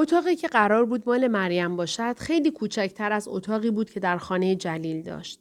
اتاقی 0.00 0.36
که 0.36 0.48
قرار 0.48 0.84
بود 0.84 1.02
مال 1.06 1.28
مریم 1.28 1.76
باشد 1.76 2.18
خیلی 2.18 2.50
کوچکتر 2.50 3.12
از 3.12 3.28
اتاقی 3.28 3.70
بود 3.70 3.90
که 3.90 4.00
در 4.00 4.18
خانه 4.18 4.56
جلیل 4.56 5.02
داشت. 5.02 5.40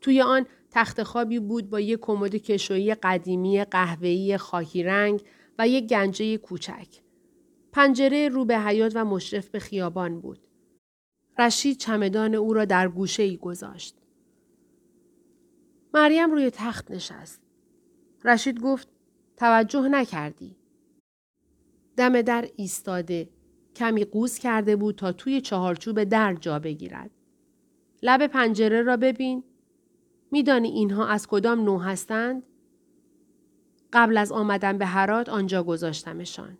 توی 0.00 0.22
آن 0.22 0.46
تخت 0.70 1.02
خوابی 1.02 1.38
بود 1.38 1.70
با 1.70 1.80
یک 1.80 2.00
کمد 2.00 2.36
کشویی 2.36 2.94
قدیمی 2.94 3.64
قهوه‌ای 3.64 4.36
خاکی 4.36 4.82
رنگ 4.82 5.22
و 5.58 5.68
یک 5.68 5.86
گنجه 5.86 6.36
کوچک. 6.36 6.88
پنجره 7.72 8.28
رو 8.28 8.44
به 8.44 8.58
حیات 8.58 8.92
و 8.94 9.04
مشرف 9.04 9.48
به 9.48 9.58
خیابان 9.58 10.20
بود. 10.20 10.38
رشید 11.38 11.78
چمدان 11.78 12.34
او 12.34 12.52
را 12.52 12.64
در 12.64 12.88
گوشه 12.88 13.22
ای 13.22 13.36
گذاشت. 13.36 13.96
مریم 15.94 16.30
روی 16.30 16.50
تخت 16.50 16.90
نشست. 16.90 17.40
رشید 18.24 18.60
گفت 18.60 18.88
توجه 19.36 19.88
نکردی. 19.88 20.56
دم 21.96 22.22
در 22.22 22.48
ایستاده 22.56 23.35
کمی 23.76 24.04
قوز 24.04 24.38
کرده 24.38 24.76
بود 24.76 24.96
تا 24.96 25.12
توی 25.12 25.40
چهارچوب 25.40 26.04
در 26.04 26.34
جا 26.34 26.58
بگیرد. 26.58 27.10
لب 28.02 28.26
پنجره 28.26 28.82
را 28.82 28.96
ببین. 28.96 29.44
میدانی 30.30 30.68
اینها 30.68 31.06
از 31.06 31.26
کدام 31.26 31.60
نوع 31.64 31.82
هستند؟ 31.82 32.42
قبل 33.92 34.16
از 34.16 34.32
آمدن 34.32 34.78
به 34.78 34.86
هرات 34.86 35.28
آنجا 35.28 35.62
گذاشتمشان. 35.62 36.58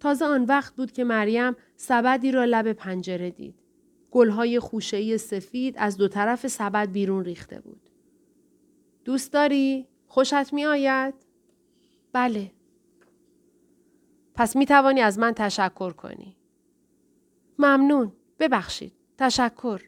تازه 0.00 0.24
آن 0.24 0.44
وقت 0.44 0.76
بود 0.76 0.92
که 0.92 1.04
مریم 1.04 1.56
سبدی 1.76 2.32
را 2.32 2.44
لب 2.44 2.72
پنجره 2.72 3.30
دید. 3.30 3.54
گلهای 4.10 4.60
خوشهی 4.60 5.18
سفید 5.18 5.74
از 5.78 5.96
دو 5.96 6.08
طرف 6.08 6.46
سبد 6.46 6.92
بیرون 6.92 7.24
ریخته 7.24 7.60
بود. 7.60 7.90
دوست 9.04 9.32
داری؟ 9.32 9.86
خوشت 10.06 10.52
می 10.52 10.64
آید؟ 10.64 11.14
بله. 12.12 12.52
پس 14.40 14.56
می 14.56 14.66
توانی 14.66 15.00
از 15.00 15.18
من 15.18 15.32
تشکر 15.32 15.92
کنی. 15.92 16.36
ممنون. 17.58 18.12
ببخشید. 18.38 18.92
تشکر. 19.18 19.80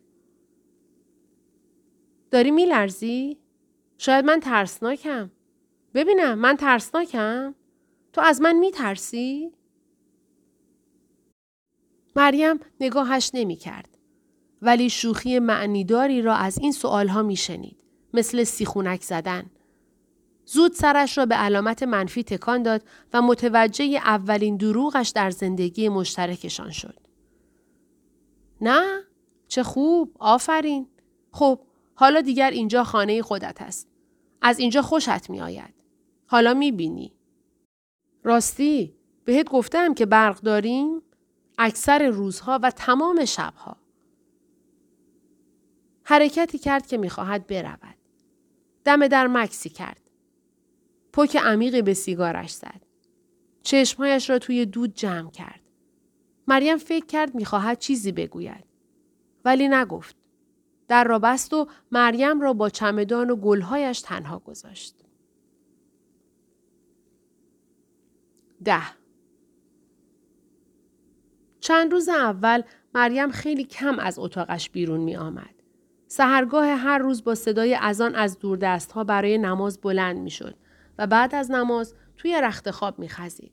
داری 2.30 2.50
می 2.50 2.66
لرزی؟ 2.66 3.38
شاید 3.98 4.24
من 4.24 4.40
ترسناکم. 4.40 5.30
ببینم 5.94 6.38
من 6.38 6.56
ترسناکم؟ 6.56 7.54
تو 8.12 8.20
از 8.20 8.40
من 8.40 8.56
می 8.56 8.70
ترسی؟ 8.70 9.52
مریم 12.16 12.60
نگاهش 12.80 13.30
نمی 13.34 13.56
کرد. 13.56 13.98
ولی 14.62 14.90
شوخی 14.90 15.38
معنیداری 15.38 16.22
را 16.22 16.34
از 16.34 16.58
این 16.58 16.72
سوالها 16.72 17.22
می 17.22 17.36
شنید. 17.36 17.84
مثل 18.14 18.44
سیخونک 18.44 19.02
زدن. 19.02 19.50
زود 20.44 20.72
سرش 20.72 21.18
را 21.18 21.26
به 21.26 21.34
علامت 21.34 21.82
منفی 21.82 22.22
تکان 22.22 22.62
داد 22.62 22.82
و 23.12 23.22
متوجه 23.22 23.84
اولین 23.84 24.56
دروغش 24.56 25.08
در 25.08 25.30
زندگی 25.30 25.88
مشترکشان 25.88 26.70
شد. 26.70 26.98
نه؟ 28.60 29.02
چه 29.48 29.62
خوب، 29.62 30.16
آفرین. 30.18 30.88
خب، 31.30 31.60
حالا 31.94 32.20
دیگر 32.20 32.50
اینجا 32.50 32.84
خانه 32.84 33.22
خودت 33.22 33.62
است. 33.62 33.88
از 34.42 34.58
اینجا 34.58 34.82
خوشت 34.82 35.30
می 35.30 35.40
آید. 35.40 35.74
حالا 36.26 36.54
می 36.54 36.72
بینی. 36.72 37.12
راستی، 38.22 38.94
بهت 39.24 39.50
گفتم 39.50 39.94
که 39.94 40.06
برق 40.06 40.40
داریم؟ 40.40 41.02
اکثر 41.58 42.08
روزها 42.08 42.60
و 42.62 42.70
تمام 42.70 43.24
شبها. 43.24 43.76
حرکتی 46.04 46.58
کرد 46.58 46.86
که 46.86 46.98
می‌خواهد 46.98 47.46
برود. 47.46 47.96
دم 48.84 49.08
در 49.08 49.26
مکسی 49.26 49.68
کرد. 49.68 50.01
پک 51.12 51.36
عمیقی 51.36 51.82
به 51.82 51.94
سیگارش 51.94 52.50
زد. 52.50 52.82
چشمهایش 53.62 54.30
را 54.30 54.38
توی 54.38 54.66
دود 54.66 54.94
جمع 54.94 55.30
کرد. 55.30 55.60
مریم 56.48 56.76
فکر 56.76 57.06
کرد 57.06 57.34
می‌خواهد 57.34 57.78
چیزی 57.78 58.12
بگوید. 58.12 58.64
ولی 59.44 59.68
نگفت. 59.68 60.16
در 60.88 61.04
را 61.04 61.18
بست 61.18 61.52
و 61.52 61.66
مریم 61.92 62.40
را 62.40 62.52
با 62.52 62.68
چمدان 62.68 63.30
و 63.30 63.36
گلهایش 63.36 64.00
تنها 64.00 64.38
گذاشت. 64.38 64.94
ده 68.64 68.82
چند 71.60 71.92
روز 71.92 72.08
اول 72.08 72.62
مریم 72.94 73.30
خیلی 73.30 73.64
کم 73.64 73.98
از 73.98 74.18
اتاقش 74.18 74.70
بیرون 74.70 75.00
می 75.00 75.16
آمد. 75.16 75.54
سهرگاه 76.08 76.66
هر 76.66 76.98
روز 76.98 77.24
با 77.24 77.34
صدای 77.34 77.74
اذان 77.74 78.14
از 78.14 78.38
دوردست 78.38 78.92
ها 78.92 79.04
برای 79.04 79.38
نماز 79.38 79.80
بلند 79.80 80.18
می 80.18 80.30
شد 80.30 80.54
بعد 81.06 81.34
از 81.34 81.50
نماز 81.50 81.94
توی 82.16 82.40
رخت 82.42 82.70
خواب 82.70 82.98
می 82.98 83.08
خزید. 83.08 83.52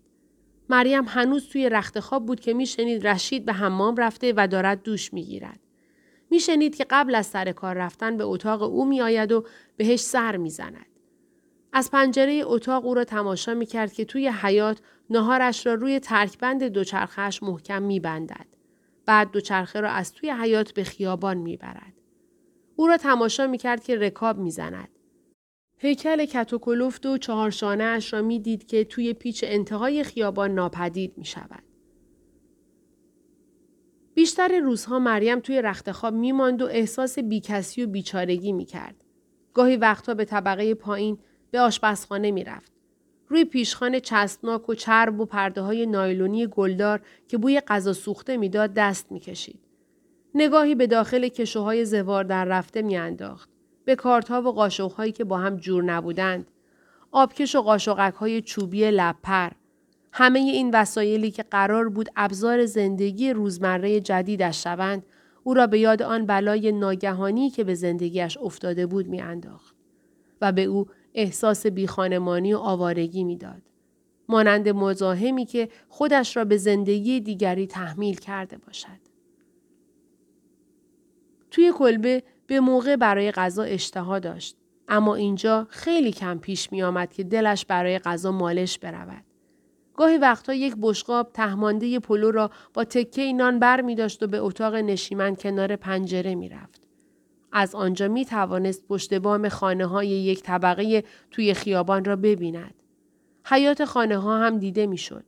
مریم 0.69 1.05
هنوز 1.07 1.49
توی 1.49 1.69
رخت 1.69 1.99
خواب 1.99 2.25
بود 2.25 2.39
که 2.39 2.53
می 2.53 2.65
شنید 2.65 3.07
رشید 3.07 3.45
به 3.45 3.53
حمام 3.53 3.95
رفته 3.95 4.33
و 4.37 4.47
دارد 4.47 4.83
دوش 4.83 5.13
می 5.13 5.23
گیرد. 5.23 5.59
می 6.29 6.39
شنید 6.39 6.75
که 6.75 6.85
قبل 6.89 7.15
از 7.15 7.25
سر 7.25 7.51
کار 7.51 7.75
رفتن 7.75 8.17
به 8.17 8.23
اتاق 8.23 8.61
او 8.61 8.85
می 8.85 9.01
آید 9.01 9.31
و 9.31 9.45
بهش 9.77 9.99
سر 9.99 10.37
می 10.37 10.49
زند. 10.49 10.85
از 11.73 11.91
پنجره 11.91 12.41
اتاق 12.45 12.85
او 12.85 12.93
را 12.93 13.03
تماشا 13.03 13.53
می 13.53 13.65
کرد 13.65 13.93
که 13.93 14.05
توی 14.05 14.27
حیات 14.27 14.81
نهارش 15.09 15.65
را 15.65 15.73
روی 15.73 15.99
ترکبند 15.99 16.63
دوچرخهش 16.63 17.43
محکم 17.43 17.81
می 17.81 17.99
بندد. 17.99 18.45
بعد 19.05 19.31
دوچرخه 19.31 19.81
را 19.81 19.89
از 19.89 20.13
توی 20.13 20.29
حیات 20.29 20.73
به 20.73 20.83
خیابان 20.83 21.37
می 21.37 21.57
برد. 21.57 21.93
او 22.75 22.87
را 22.87 22.97
تماشا 22.97 23.47
می 23.47 23.57
کرد 23.57 23.83
که 23.83 23.95
رکاب 23.95 24.37
می 24.37 24.51
زند. 24.51 24.89
هیکل 25.81 26.25
کتوکلفت 26.25 27.05
و 27.05 27.17
چهارشانه 27.17 27.83
اش 27.83 28.13
را 28.13 28.21
می 28.21 28.39
دید 28.39 28.67
که 28.67 28.83
توی 28.83 29.13
پیچ 29.13 29.43
انتهای 29.47 30.03
خیابان 30.03 30.51
ناپدید 30.51 31.13
می 31.17 31.25
شود. 31.25 31.63
بیشتر 34.13 34.59
روزها 34.59 34.99
مریم 34.99 35.39
توی 35.39 35.61
رخت 35.61 35.91
خواب 35.91 36.13
می 36.13 36.31
ماند 36.31 36.61
و 36.61 36.65
احساس 36.65 37.19
بیکسی 37.19 37.83
و 37.83 37.87
بیچارگی 37.87 38.51
می 38.51 38.65
کرد. 38.65 39.03
گاهی 39.53 39.77
وقتها 39.77 40.13
به 40.13 40.25
طبقه 40.25 40.73
پایین 40.73 41.17
به 41.51 41.59
آشپزخانه 41.59 42.31
می 42.31 42.43
رفت. 42.43 42.71
روی 43.27 43.45
پیشخان 43.45 43.99
چسبناک 43.99 44.69
و 44.69 44.73
چرب 44.73 45.19
و 45.19 45.25
پرده 45.25 45.61
های 45.61 45.85
نایلونی 45.85 46.47
گلدار 46.47 47.01
که 47.27 47.37
بوی 47.37 47.59
غذا 47.59 47.93
سوخته 47.93 48.37
می‌داد 48.37 48.73
دست 48.73 49.11
می‌کشید. 49.11 49.59
نگاهی 50.35 50.75
به 50.75 50.87
داخل 50.87 51.27
کشوهای 51.27 51.85
زوار 51.85 52.23
در 52.23 52.45
رفته 52.45 52.81
میانداخت. 52.81 53.58
به 53.89 53.95
کارتها 53.95 54.41
و 54.41 54.51
قاشقهایی 54.51 55.11
که 55.11 55.23
با 55.23 55.37
هم 55.37 55.57
جور 55.57 55.83
نبودند. 55.83 56.47
آبکش 57.11 57.55
و 57.55 57.61
قاشقک 57.61 58.13
های 58.13 58.41
چوبی 58.41 58.91
لپر. 58.91 59.49
همه 60.11 60.39
این 60.39 60.71
وسایلی 60.73 61.31
که 61.31 61.43
قرار 61.43 61.89
بود 61.89 62.09
ابزار 62.15 62.65
زندگی 62.65 63.33
روزمره 63.33 63.99
جدیدش 63.99 64.63
شوند 64.63 65.05
او 65.43 65.53
را 65.53 65.67
به 65.67 65.79
یاد 65.79 66.01
آن 66.01 66.25
بلای 66.25 66.71
ناگهانی 66.71 67.49
که 67.49 67.63
به 67.63 67.73
زندگیش 67.73 68.37
افتاده 68.37 68.85
بود 68.85 69.07
میانداخت 69.07 69.75
و 70.41 70.51
به 70.51 70.63
او 70.63 70.85
احساس 71.13 71.67
بیخانمانی 71.67 72.53
و 72.53 72.57
آوارگی 72.57 73.23
می‌داد. 73.23 73.61
مانند 74.27 74.69
مزاحمی 74.69 75.45
که 75.45 75.69
خودش 75.87 76.37
را 76.37 76.45
به 76.45 76.57
زندگی 76.57 77.19
دیگری 77.19 77.67
تحمیل 77.67 78.15
کرده 78.15 78.57
باشد. 78.57 78.99
توی 81.51 81.71
کلبه 81.75 82.23
به 82.49 82.59
موقع 82.59 82.95
برای 82.95 83.31
غذا 83.31 83.63
اشتها 83.63 84.19
داشت. 84.19 84.57
اما 84.87 85.15
اینجا 85.15 85.67
خیلی 85.69 86.11
کم 86.11 86.37
پیش 86.37 86.71
می 86.71 86.83
آمد 86.83 87.13
که 87.13 87.23
دلش 87.23 87.65
برای 87.65 87.99
غذا 87.99 88.31
مالش 88.31 88.79
برود. 88.79 89.23
گاهی 89.95 90.17
وقتا 90.17 90.53
یک 90.53 90.75
بشقاب 90.81 91.31
تهمانده 91.33 91.99
پلو 91.99 92.31
را 92.31 92.51
با 92.73 92.83
تکه 92.83 93.33
نان 93.33 93.59
بر 93.59 93.81
می 93.81 93.95
داشت 93.95 94.23
و 94.23 94.27
به 94.27 94.37
اتاق 94.37 94.75
نشیمن 94.75 95.35
کنار 95.35 95.75
پنجره 95.75 96.35
می 96.35 96.49
رفت. 96.49 96.87
از 97.51 97.75
آنجا 97.75 98.07
می 98.07 98.25
توانست 98.25 98.87
پشت 98.87 99.13
بام 99.13 99.49
خانه 99.49 99.85
های 99.85 100.07
یک 100.07 100.43
طبقه 100.43 101.03
توی 101.31 101.53
خیابان 101.53 102.05
را 102.05 102.15
ببیند. 102.15 102.73
حیات 103.45 103.85
خانه 103.85 104.17
ها 104.17 104.39
هم 104.39 104.57
دیده 104.57 104.87
می 104.87 104.97
شد. 104.97 105.23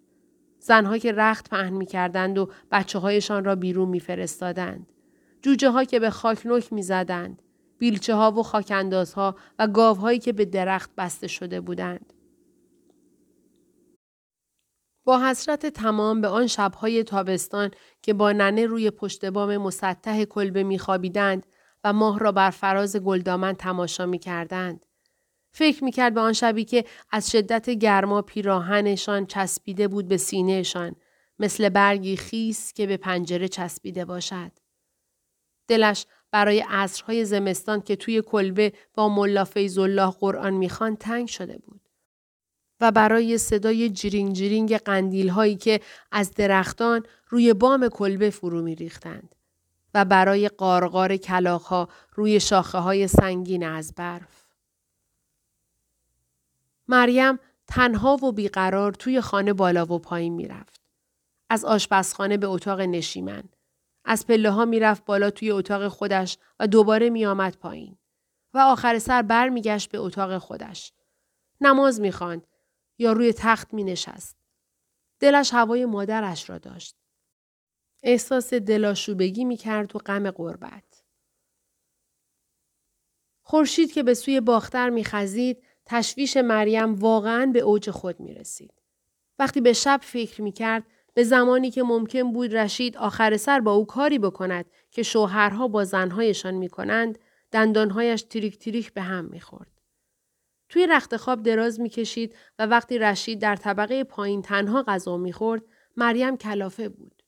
زنها 0.60 0.98
که 0.98 1.12
رخت 1.12 1.50
پهن 1.50 1.74
می 1.74 1.86
کردند 1.86 2.38
و 2.38 2.50
بچه 2.72 3.00
هایشان 3.00 3.46
را 3.46 3.56
بیرون 3.56 3.90
می 3.90 4.00
فرستادند. 4.00 4.88
جوجه 5.42 5.70
ها 5.70 5.84
که 5.84 6.00
به 6.00 6.10
خاک 6.10 6.42
نک 6.46 6.74
می 6.74 6.84
زدند. 6.84 7.42
بیلچه 7.78 8.16
ها 8.16 8.32
و 8.32 8.44
خاکندازها 8.44 9.36
و 9.60 9.68
گاوهایی 9.68 10.20
که 10.20 10.34
به 10.34 10.46
درخت 10.46 10.92
بسته 10.98 11.28
شده 11.28 11.62
بودند. 11.62 12.14
با 15.04 15.20
حسرت 15.20 15.66
تمام 15.66 16.22
به 16.22 16.28
آن 16.28 16.48
شبهای 16.48 17.04
تابستان 17.04 17.72
که 18.02 18.14
با 18.14 18.32
ننه 18.32 18.66
روی 18.66 18.92
پشت 18.92 19.26
بام 19.26 19.58
مسطح 19.58 20.24
کلبه 20.24 20.64
میخوابیدند 20.64 21.46
و 21.84 21.94
ماه 21.94 22.20
را 22.20 22.32
بر 22.32 22.50
فراز 22.50 22.96
گلدامن 22.96 23.54
تماشا 23.54 24.06
می 24.06 24.20
کردند. 24.20 24.86
فکر 25.54 25.84
می 25.84 25.92
کرد 25.92 26.14
به 26.14 26.22
آن 26.22 26.34
شبی 26.34 26.66
که 26.66 26.86
از 27.12 27.32
شدت 27.32 27.70
گرما 27.70 28.22
پیراهنشان 28.22 29.26
چسبیده 29.26 29.88
بود 29.88 30.08
به 30.08 30.18
سینهشان 30.18 30.96
مثل 31.40 31.70
برگی 31.70 32.16
خیس 32.16 32.74
که 32.74 32.88
به 32.88 32.98
پنجره 32.98 33.48
چسبیده 33.48 34.06
باشد. 34.06 34.52
دلش 35.72 36.06
برای 36.32 36.60
عصرهای 36.70 37.26
زمستان 37.26 37.82
که 37.82 37.96
توی 37.96 38.22
کلبه 38.22 38.74
با 38.94 39.10
ملا 39.10 39.46
فیضالله 39.46 40.12
قرآن 40.12 40.54
می‌خوان 40.54 40.96
تنگ 40.96 41.28
شده 41.28 41.58
بود. 41.58 41.82
و 42.82 42.92
برای 42.92 43.38
صدای 43.38 43.90
جرینگ 43.90 44.34
جرینگ 44.34 44.78
قندیل 44.78 45.30
هایی 45.30 45.56
که 45.56 45.82
از 46.12 46.32
درختان 46.32 47.04
روی 47.30 47.54
بام 47.54 47.88
کلبه 47.88 48.30
فرو 48.30 48.62
می 48.62 48.76
ریختند 48.76 49.36
و 49.94 50.06
برای 50.06 50.48
قارقار 50.48 51.18
کلاخ 51.18 51.66
ها 51.66 51.90
روی 52.14 52.40
شاخه 52.40 52.78
های 52.78 53.08
سنگین 53.08 53.66
از 53.66 53.94
برف. 53.96 54.46
مریم 56.88 57.40
تنها 57.68 58.16
و 58.16 58.32
بیقرار 58.32 58.92
توی 58.92 59.22
خانه 59.22 59.54
بالا 59.54 59.86
و 59.86 60.00
پایین 60.00 60.34
می‌رفت. 60.34 60.82
از 61.50 61.66
آشپزخانه 61.66 62.38
به 62.38 62.48
اتاق 62.48 62.82
نشیمن. 62.82 63.44
از 64.06 64.28
پله 64.28 64.52
ها 64.52 64.66
می‌رفت 64.66 65.06
بالا 65.06 65.32
توی 65.32 65.52
اتاق 65.52 65.88
خودش 65.88 66.38
و 66.60 66.68
دوباره 66.68 67.10
میآمد 67.10 67.58
پایین. 67.58 67.98
و 68.54 68.58
آخر 68.58 69.00
سر 69.00 69.22
برمیگشت 69.22 69.92
به 69.92 69.98
اتاق 69.98 70.38
خودش. 70.38 70.94
نماز 71.62 72.02
می‌خواند 72.02 72.48
یا 72.98 73.12
روی 73.12 73.34
تخت 73.34 73.74
می 73.74 73.84
نشست. 73.84 74.38
دلش 75.20 75.54
هوای 75.54 75.86
مادرش 75.86 76.50
را 76.50 76.58
داشت. 76.58 76.96
احساس 78.04 78.54
دلاشوبگی 78.54 79.46
می 79.46 79.58
کرد 79.58 79.96
و 79.96 80.00
غم 80.00 80.32
قربت. 80.32 81.04
خورشید 83.44 83.92
که 83.92 84.04
به 84.04 84.14
سوی 84.14 84.40
باختر 84.40 84.90
می 84.90 85.04
خزید، 85.04 85.64
تشویش 85.86 86.38
مریم 86.38 86.96
واقعا 86.96 87.46
به 87.46 87.60
اوج 87.60 87.90
خود 87.90 88.20
می 88.20 88.34
رسید. 88.34 88.74
وقتی 89.40 89.62
به 89.62 89.74
شب 89.74 90.00
فکر 90.04 90.42
می 90.42 90.52
کرد، 90.52 90.84
به 91.14 91.24
زمانی 91.24 91.72
که 91.72 91.84
ممکن 91.84 92.34
بود 92.34 92.56
رشید 92.56 92.98
آخر 92.98 93.38
سر 93.38 93.60
با 93.60 93.74
او 93.74 93.86
کاری 93.86 94.20
بکند 94.20 94.66
که 94.92 95.04
شوهرها 95.04 95.68
با 95.68 95.84
زنهایشان 95.84 96.54
می 96.54 96.70
کنند، 96.70 97.20
دندانهایش 97.52 98.22
تریک 98.22 98.58
تریک 98.58 98.94
به 98.94 99.02
هم 99.02 99.26
می 99.26 99.40
خورد. 99.40 99.72
توی 100.70 100.88
رخت 100.88 101.18
خواب 101.18 101.44
دراز 101.44 101.80
می‌کشید 101.80 102.36
و 102.60 102.66
وقتی 102.66 102.98
رشید 102.98 103.40
در 103.40 103.56
طبقه 103.56 104.04
پایین 104.04 104.42
تنها 104.42 104.84
غذا 104.84 105.18
می‌خورد 105.18 105.64
مریم 105.98 106.38
کلافه 106.38 106.90
بود. 106.90 107.24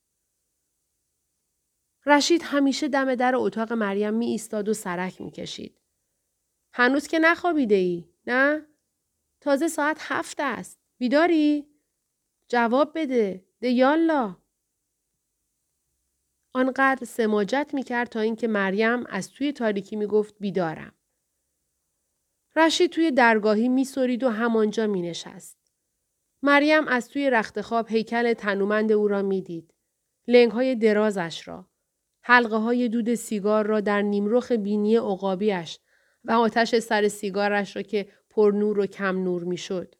رشید 2.05 2.41
همیشه 2.43 2.87
دم 2.87 3.15
در 3.15 3.35
اتاق 3.35 3.73
مریم 3.73 4.13
می 4.13 4.25
ایستاد 4.25 4.69
و 4.69 4.73
سرک 4.73 5.21
می‌کشید. 5.21 5.79
هنوز 6.73 7.07
که 7.07 7.19
نخوابیده 7.19 7.75
ای؟ 7.75 8.09
نه؟ 8.27 8.65
تازه 9.41 9.67
ساعت 9.67 9.97
هفت 9.99 10.37
است. 10.39 10.79
بیداری؟ 10.97 11.67
جواب 12.47 12.91
بده. 12.95 13.45
ده 13.63 13.69
یالا. 13.69 14.35
آنقدر 16.53 17.05
سماجت 17.05 17.69
می‌کرد 17.73 18.09
تا 18.09 18.19
اینکه 18.19 18.47
مریم 18.47 19.03
از 19.09 19.31
توی 19.31 19.51
تاریکی 19.51 19.95
می‌گفت 19.95 20.35
بیدارم. 20.39 20.93
رشید 22.55 22.91
توی 22.91 23.11
درگاهی 23.11 23.69
میسرید 23.69 24.23
و 24.23 24.29
همانجا 24.29 24.87
می 24.87 25.01
نشست. 25.01 25.57
مریم 26.41 26.87
از 26.87 27.09
توی 27.09 27.29
رخت 27.29 27.61
خواب 27.61 27.87
هیکل 27.89 28.33
تنومند 28.33 28.91
او 28.91 29.07
را 29.07 29.21
می‌دید. 29.21 29.73
لنگ 30.27 30.51
های 30.51 30.75
درازش 30.75 31.47
را. 31.47 31.67
حلقه 32.21 32.57
های 32.57 32.89
دود 32.89 33.15
سیگار 33.15 33.65
را 33.65 33.81
در 33.81 34.01
نیمرخ 34.01 34.51
بینی 34.51 34.95
عقابیش 34.95 35.79
و 36.23 36.31
آتش 36.31 36.79
سر 36.79 37.07
سیگارش 37.07 37.75
را 37.75 37.81
که 37.81 38.07
پر 38.29 38.51
نور 38.55 38.79
و 38.79 38.85
کم 38.85 39.23
نور 39.23 39.43
می‌شد. 39.43 39.95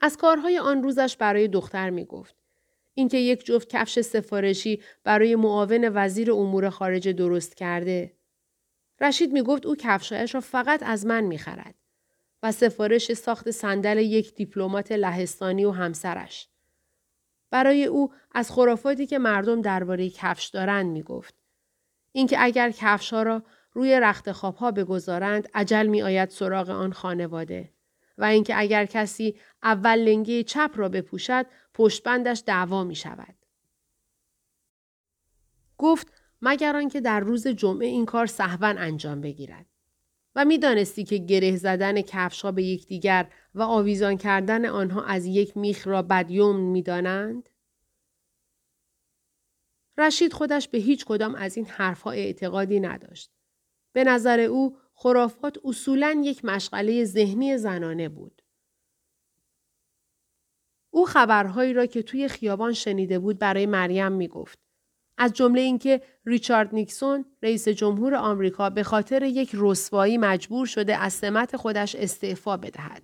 از 0.00 0.16
کارهای 0.16 0.58
آن 0.58 0.82
روزش 0.82 1.16
برای 1.16 1.48
دختر 1.48 1.90
می 1.90 2.04
گفت. 2.04 2.34
اینکه 2.94 3.18
یک 3.18 3.44
جفت 3.44 3.68
کفش 3.68 4.00
سفارشی 4.00 4.82
برای 5.04 5.36
معاون 5.36 5.90
وزیر 5.94 6.32
امور 6.32 6.70
خارجه 6.70 7.12
درست 7.12 7.56
کرده. 7.56 8.16
رشید 9.00 9.32
می 9.32 9.42
گفت 9.42 9.66
او 9.66 9.76
کفشایش 9.76 10.34
را 10.34 10.40
فقط 10.40 10.82
از 10.82 11.06
من 11.06 11.24
می 11.24 11.38
خرد 11.38 11.74
و 12.42 12.52
سفارش 12.52 13.12
ساخت 13.12 13.50
صندل 13.50 13.98
یک 13.98 14.34
دیپلمات 14.34 14.92
لهستانی 14.92 15.64
و 15.64 15.70
همسرش. 15.70 16.48
برای 17.50 17.84
او 17.84 18.12
از 18.32 18.50
خرافاتی 18.50 19.06
که 19.06 19.18
مردم 19.18 19.62
درباره 19.62 20.10
کفش 20.10 20.46
دارند 20.46 20.86
می 20.86 21.02
گفت. 21.02 21.34
اینکه 22.12 22.36
اگر 22.40 22.70
کفش 22.70 23.12
را 23.12 23.42
روی 23.72 24.00
رخت 24.00 24.32
خواب 24.32 24.56
ها 24.56 24.70
بگذارند 24.70 25.48
عجل 25.54 25.86
می 25.86 26.02
آید 26.02 26.30
سراغ 26.30 26.70
آن 26.70 26.92
خانواده 26.92 27.72
و 28.20 28.24
اینکه 28.24 28.58
اگر 28.58 28.86
کسی 28.86 29.36
اول 29.62 29.98
لنگه 29.98 30.42
چپ 30.42 30.70
را 30.74 30.88
بپوشد 30.88 31.46
پشتبندش 31.74 32.42
دعوا 32.46 32.84
می 32.84 32.94
شود. 32.94 33.34
گفت 35.78 36.12
مگر 36.42 36.76
آنکه 36.76 37.00
در 37.00 37.20
روز 37.20 37.48
جمعه 37.48 37.86
این 37.86 38.06
کار 38.06 38.26
صحبا 38.26 38.66
انجام 38.66 39.20
بگیرد. 39.20 39.66
و 40.34 40.44
می‌دانستی 40.44 41.04
که 41.04 41.18
گره 41.18 41.56
زدن 41.56 42.02
کفشها 42.02 42.52
به 42.52 42.62
یکدیگر 42.62 43.30
و 43.54 43.62
آویزان 43.62 44.16
کردن 44.16 44.66
آنها 44.66 45.04
از 45.04 45.26
یک 45.26 45.56
میخ 45.56 45.86
را 45.86 46.02
بدیوم 46.02 46.56
می‌دانند 46.56 47.48
رشید 49.98 50.32
خودش 50.32 50.68
به 50.68 50.78
هیچ 50.78 51.04
کدام 51.04 51.34
از 51.34 51.56
این 51.56 51.66
حرفها 51.66 52.10
اعتقادی 52.10 52.80
نداشت. 52.80 53.30
به 53.92 54.04
نظر 54.04 54.40
او 54.40 54.76
خرافات 55.02 55.56
اصولا 55.64 56.22
یک 56.24 56.44
مشغله 56.44 57.04
ذهنی 57.04 57.58
زنانه 57.58 58.08
بود 58.08 58.42
او 60.90 61.06
خبرهایی 61.06 61.72
را 61.72 61.86
که 61.86 62.02
توی 62.02 62.28
خیابان 62.28 62.72
شنیده 62.72 63.18
بود 63.18 63.38
برای 63.38 63.66
مریم 63.66 64.12
می 64.12 64.28
گفت. 64.28 64.58
از 65.18 65.32
جمله 65.32 65.60
اینکه 65.60 66.02
ریچارد 66.26 66.74
نیکسون 66.74 67.24
رئیس 67.42 67.68
جمهور 67.68 68.14
آمریکا 68.14 68.70
به 68.70 68.82
خاطر 68.82 69.22
یک 69.22 69.50
رسوایی 69.54 70.18
مجبور 70.18 70.66
شده 70.66 70.96
از 70.96 71.12
سمت 71.12 71.56
خودش 71.56 71.94
استعفا 71.94 72.56
بدهد. 72.56 73.02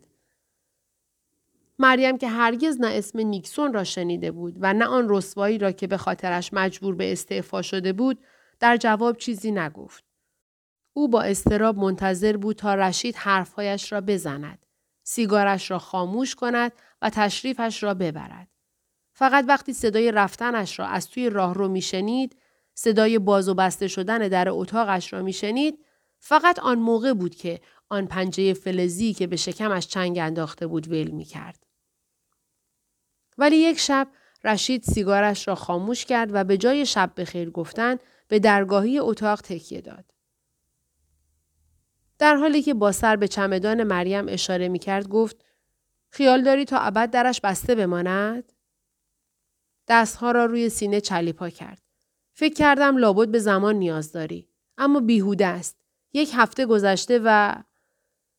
مریم 1.78 2.18
که 2.18 2.28
هرگز 2.28 2.80
نه 2.80 2.88
اسم 2.88 3.20
نیکسون 3.20 3.72
را 3.72 3.84
شنیده 3.84 4.30
بود 4.30 4.56
و 4.60 4.74
نه 4.74 4.84
آن 4.84 5.06
رسوایی 5.08 5.58
را 5.58 5.72
که 5.72 5.86
به 5.86 5.96
خاطرش 5.96 6.52
مجبور 6.52 6.94
به 6.94 7.12
استعفا 7.12 7.62
شده 7.62 7.92
بود 7.92 8.18
در 8.60 8.76
جواب 8.76 9.16
چیزی 9.16 9.50
نگفت. 9.50 10.05
او 10.96 11.08
با 11.08 11.22
استراب 11.22 11.78
منتظر 11.78 12.36
بود 12.36 12.56
تا 12.56 12.74
رشید 12.74 13.16
حرفهایش 13.16 13.92
را 13.92 14.00
بزند. 14.00 14.66
سیگارش 15.02 15.70
را 15.70 15.78
خاموش 15.78 16.34
کند 16.34 16.72
و 17.02 17.10
تشریفش 17.10 17.82
را 17.82 17.94
ببرد. 17.94 18.48
فقط 19.12 19.44
وقتی 19.48 19.72
صدای 19.72 20.12
رفتنش 20.12 20.78
را 20.78 20.86
از 20.86 21.10
توی 21.10 21.30
راه 21.30 21.54
رو 21.54 21.68
میشنید، 21.68 22.36
صدای 22.74 23.18
باز 23.18 23.48
و 23.48 23.54
بسته 23.54 23.88
شدن 23.88 24.28
در 24.28 24.48
اتاقش 24.48 25.12
را 25.12 25.22
میشنید، 25.22 25.78
فقط 26.18 26.58
آن 26.58 26.78
موقع 26.78 27.12
بود 27.12 27.34
که 27.34 27.60
آن 27.88 28.06
پنجه 28.06 28.54
فلزی 28.54 29.14
که 29.14 29.26
به 29.26 29.36
شکمش 29.36 29.86
چنگ 29.86 30.18
انداخته 30.18 30.66
بود 30.66 30.88
ول 30.88 31.10
می 31.10 31.24
کرد. 31.24 31.66
ولی 33.38 33.56
یک 33.56 33.78
شب 33.78 34.08
رشید 34.44 34.82
سیگارش 34.82 35.48
را 35.48 35.54
خاموش 35.54 36.04
کرد 36.04 36.30
و 36.32 36.44
به 36.44 36.56
جای 36.56 36.86
شب 36.86 37.12
به 37.14 37.24
خیر 37.24 37.50
گفتن 37.50 37.96
به 38.28 38.38
درگاهی 38.38 38.98
اتاق 38.98 39.40
تکیه 39.40 39.80
داد. 39.80 40.15
در 42.18 42.36
حالی 42.36 42.62
که 42.62 42.74
با 42.74 42.92
سر 42.92 43.16
به 43.16 43.28
چمدان 43.28 43.82
مریم 43.82 44.24
اشاره 44.28 44.68
می 44.68 44.78
کرد 44.78 45.08
گفت 45.08 45.44
خیال 46.10 46.42
داری 46.42 46.64
تا 46.64 46.78
ابد 46.78 47.10
درش 47.10 47.40
بسته 47.40 47.74
بماند؟ 47.74 48.52
دستها 49.88 50.30
را 50.30 50.44
روی 50.44 50.68
سینه 50.68 51.00
چلیپا 51.00 51.50
کرد. 51.50 51.82
فکر 52.32 52.54
کردم 52.54 52.96
لابد 52.96 53.28
به 53.28 53.38
زمان 53.38 53.74
نیاز 53.74 54.12
داری. 54.12 54.48
اما 54.78 55.00
بیهوده 55.00 55.46
است. 55.46 55.76
یک 56.12 56.30
هفته 56.34 56.66
گذشته 56.66 57.20
و... 57.24 57.54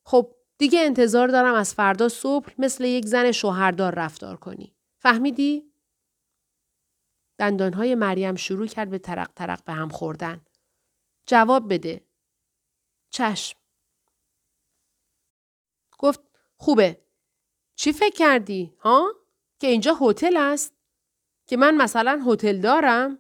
خب 0.04 0.36
دیگه 0.58 0.80
انتظار 0.80 1.28
دارم 1.28 1.54
از 1.54 1.74
فردا 1.74 2.10
صبح 2.10 2.52
مثل 2.58 2.84
یک 2.84 3.06
زن 3.06 3.32
شوهردار 3.32 3.96
رفتار 3.96 4.38
کنی. 4.38 4.76
فهمیدی؟ 5.00 5.72
دندانهای 7.40 7.96
مریم 7.96 8.36
شروع 8.36 8.68
کرد 8.68 8.90
به 8.90 9.00
ترق 9.00 9.32
ترق 9.36 9.64
به 9.64 9.74
هم 9.74 9.90
خوردن. 9.90 10.42
جواب 11.26 11.74
بده. 11.74 12.02
چشم. 13.10 13.60
خوبه. 16.58 17.02
چی 17.76 17.94
فکر 17.94 18.16
کردی؟ 18.16 18.74
ها؟ 18.80 19.14
که 19.60 19.68
اینجا 19.68 19.98
هتل 20.02 20.38
است؟ 20.38 20.78
که 21.48 21.58
من 21.58 21.76
مثلا 21.76 22.24
هتل 22.26 22.62
دارم 22.62 23.20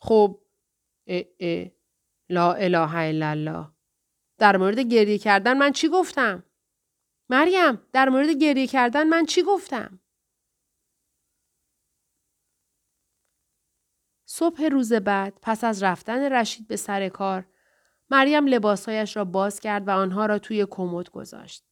خب 0.00 0.40
اه 1.06 1.22
اه 1.40 1.70
لا 2.28 2.52
اله 2.52 2.94
الا 2.96 3.30
الله 3.30 3.68
در 4.38 4.56
مورد 4.56 4.78
گریه 4.78 5.18
کردن 5.18 5.56
من 5.56 5.72
چی 5.72 5.88
گفتم 5.88 6.44
مریم 7.28 7.86
در 7.92 8.08
مورد 8.08 8.30
گریه 8.30 8.66
کردن 8.66 9.08
من 9.08 9.26
چی 9.26 9.42
گفتم 9.42 10.00
صبح 14.26 14.64
روز 14.64 14.92
بعد 14.92 15.38
پس 15.42 15.64
از 15.64 15.82
رفتن 15.82 16.32
رشید 16.32 16.68
به 16.68 16.76
سر 16.76 17.08
کار 17.08 17.46
مریم 18.10 18.46
لباسهایش 18.46 19.16
را 19.16 19.24
باز 19.24 19.60
کرد 19.60 19.88
و 19.88 19.90
آنها 19.90 20.26
را 20.26 20.38
توی 20.38 20.66
کمد 20.70 21.10
گذاشت. 21.10 21.64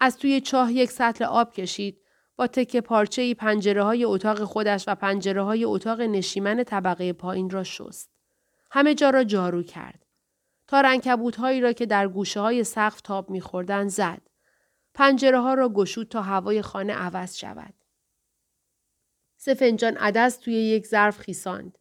از 0.00 0.18
توی 0.18 0.40
چاه 0.40 0.72
یک 0.72 0.90
سطل 0.90 1.24
آب 1.24 1.52
کشید 1.52 2.00
با 2.36 2.46
تکه 2.46 2.80
پارچه 2.80 3.22
ای 3.22 3.34
پنجره 3.34 3.82
های 3.82 4.04
اتاق 4.04 4.44
خودش 4.44 4.84
و 4.88 4.94
پنجره 4.94 5.42
های 5.42 5.64
اتاق 5.64 6.00
نشیمن 6.00 6.64
طبقه 6.64 7.12
پایین 7.12 7.50
را 7.50 7.64
شست. 7.64 8.10
همه 8.70 8.94
جا 8.94 9.10
را 9.10 9.24
جارو 9.24 9.62
کرد. 9.62 10.06
تا 10.66 10.80
رنکبوت 10.80 11.36
هایی 11.36 11.60
را 11.60 11.72
که 11.72 11.86
در 11.86 12.08
گوشه 12.08 12.40
های 12.40 12.64
سقف 12.64 13.00
تاب 13.00 13.30
میخوردن 13.30 13.88
زد. 13.88 14.22
پنجره 14.94 15.40
ها 15.40 15.54
را 15.54 15.68
گشود 15.68 16.08
تا 16.08 16.22
هوای 16.22 16.62
خانه 16.62 16.92
عوض 16.92 17.36
شود. 17.36 17.74
سه 19.36 19.54
فنجان 19.54 19.96
عدس 19.96 20.36
توی 20.36 20.54
یک 20.54 20.86
ظرف 20.86 21.18
خیساند. 21.18 21.78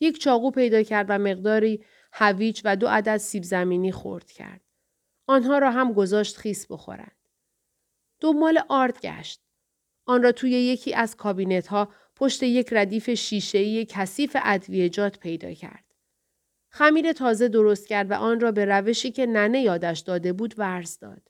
یک 0.00 0.18
چاقو 0.18 0.50
پیدا 0.50 0.82
کرد 0.82 1.06
و 1.08 1.18
مقداری 1.18 1.84
هویج 2.12 2.62
و 2.64 2.76
دو 2.76 2.86
عدد 2.86 3.16
سیب 3.16 3.42
زمینی 3.42 3.92
خورد 3.92 4.32
کرد. 4.32 4.60
آنها 5.26 5.58
را 5.58 5.70
هم 5.70 5.92
گذاشت 5.92 6.36
خیس 6.36 6.66
بخورند. 6.66 7.15
دنبال 8.20 8.60
آرد 8.68 9.00
گشت. 9.00 9.40
آن 10.06 10.22
را 10.22 10.32
توی 10.32 10.50
یکی 10.50 10.94
از 10.94 11.16
کابینت 11.16 11.66
ها 11.66 11.88
پشت 12.16 12.42
یک 12.42 12.68
ردیف 12.72 13.10
شیشه‌ای 13.10 13.86
کثیف 13.88 14.36
ادویجات 14.42 15.18
پیدا 15.18 15.52
کرد. 15.52 15.84
خمیر 16.68 17.12
تازه 17.12 17.48
درست 17.48 17.88
کرد 17.88 18.10
و 18.10 18.14
آن 18.14 18.40
را 18.40 18.52
به 18.52 18.64
روشی 18.64 19.10
که 19.10 19.26
ننه 19.26 19.60
یادش 19.60 20.00
داده 20.00 20.32
بود 20.32 20.54
ورز 20.58 20.98
داد. 20.98 21.22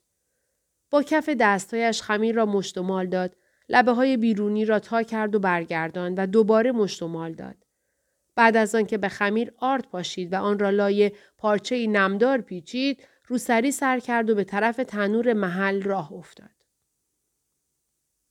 با 0.91 1.03
کف 1.03 1.29
دستهایش 1.29 2.03
خمیر 2.03 2.35
را 2.35 2.47
مشتمال 2.47 3.07
داد، 3.07 3.37
لبه 3.69 3.93
های 3.93 4.17
بیرونی 4.17 4.65
را 4.65 4.79
تا 4.79 5.03
کرد 5.03 5.35
و 5.35 5.39
برگرداند 5.39 6.19
و 6.19 6.27
دوباره 6.27 6.73
مشتمال 6.73 7.33
داد. 7.33 7.57
بعد 8.37 8.57
از 8.57 8.75
آنکه 8.75 8.99
به 8.99 9.09
خمیر 9.09 9.53
آرد 9.57 9.87
پاشید 9.87 10.33
و 10.33 10.37
آن 10.37 10.59
را 10.59 10.71
لای 10.71 11.13
پارچه 11.39 11.87
نمدار 11.87 12.41
پیچید، 12.41 13.09
روسری 13.27 13.73
سر 13.73 13.99
کرد 13.99 14.31
و 14.31 14.35
به 14.35 14.45
طرف 14.45 14.77
تنور 14.77 15.33
محل 15.33 15.83
راه 15.83 16.13
افتاد. 16.13 16.56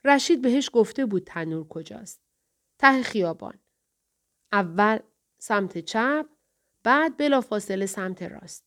رشید 0.06 0.42
بهش 0.42 0.70
گفته 0.74 1.06
بود 1.06 1.24
تنور 1.24 1.68
کجاست. 1.68 2.22
ته 2.80 3.04
خیابان. 3.04 3.60
اول 4.52 5.00
سمت 5.38 5.78
چپ، 5.78 6.26
بعد 6.84 7.18
بلافاصله 7.18 7.86
سمت 7.86 8.24
راست. 8.24 8.66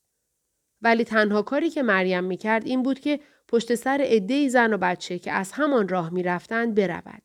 ولی 0.83 1.05
تنها 1.05 1.43
کاری 1.43 1.71
که 1.71 1.83
مریم 1.83 2.25
می‌کرد 2.25 2.67
این 2.67 2.83
بود 2.83 3.01
که 3.01 3.21
پشت 3.49 3.75
سر 3.75 4.01
عدهای 4.05 4.49
زن 4.49 4.73
و 4.73 4.79
بچه 4.79 5.19
که 5.19 5.33
از 5.33 5.53
همان 5.53 5.89
راه 5.89 6.11
می‌رفتند 6.11 6.75
برود. 6.75 7.23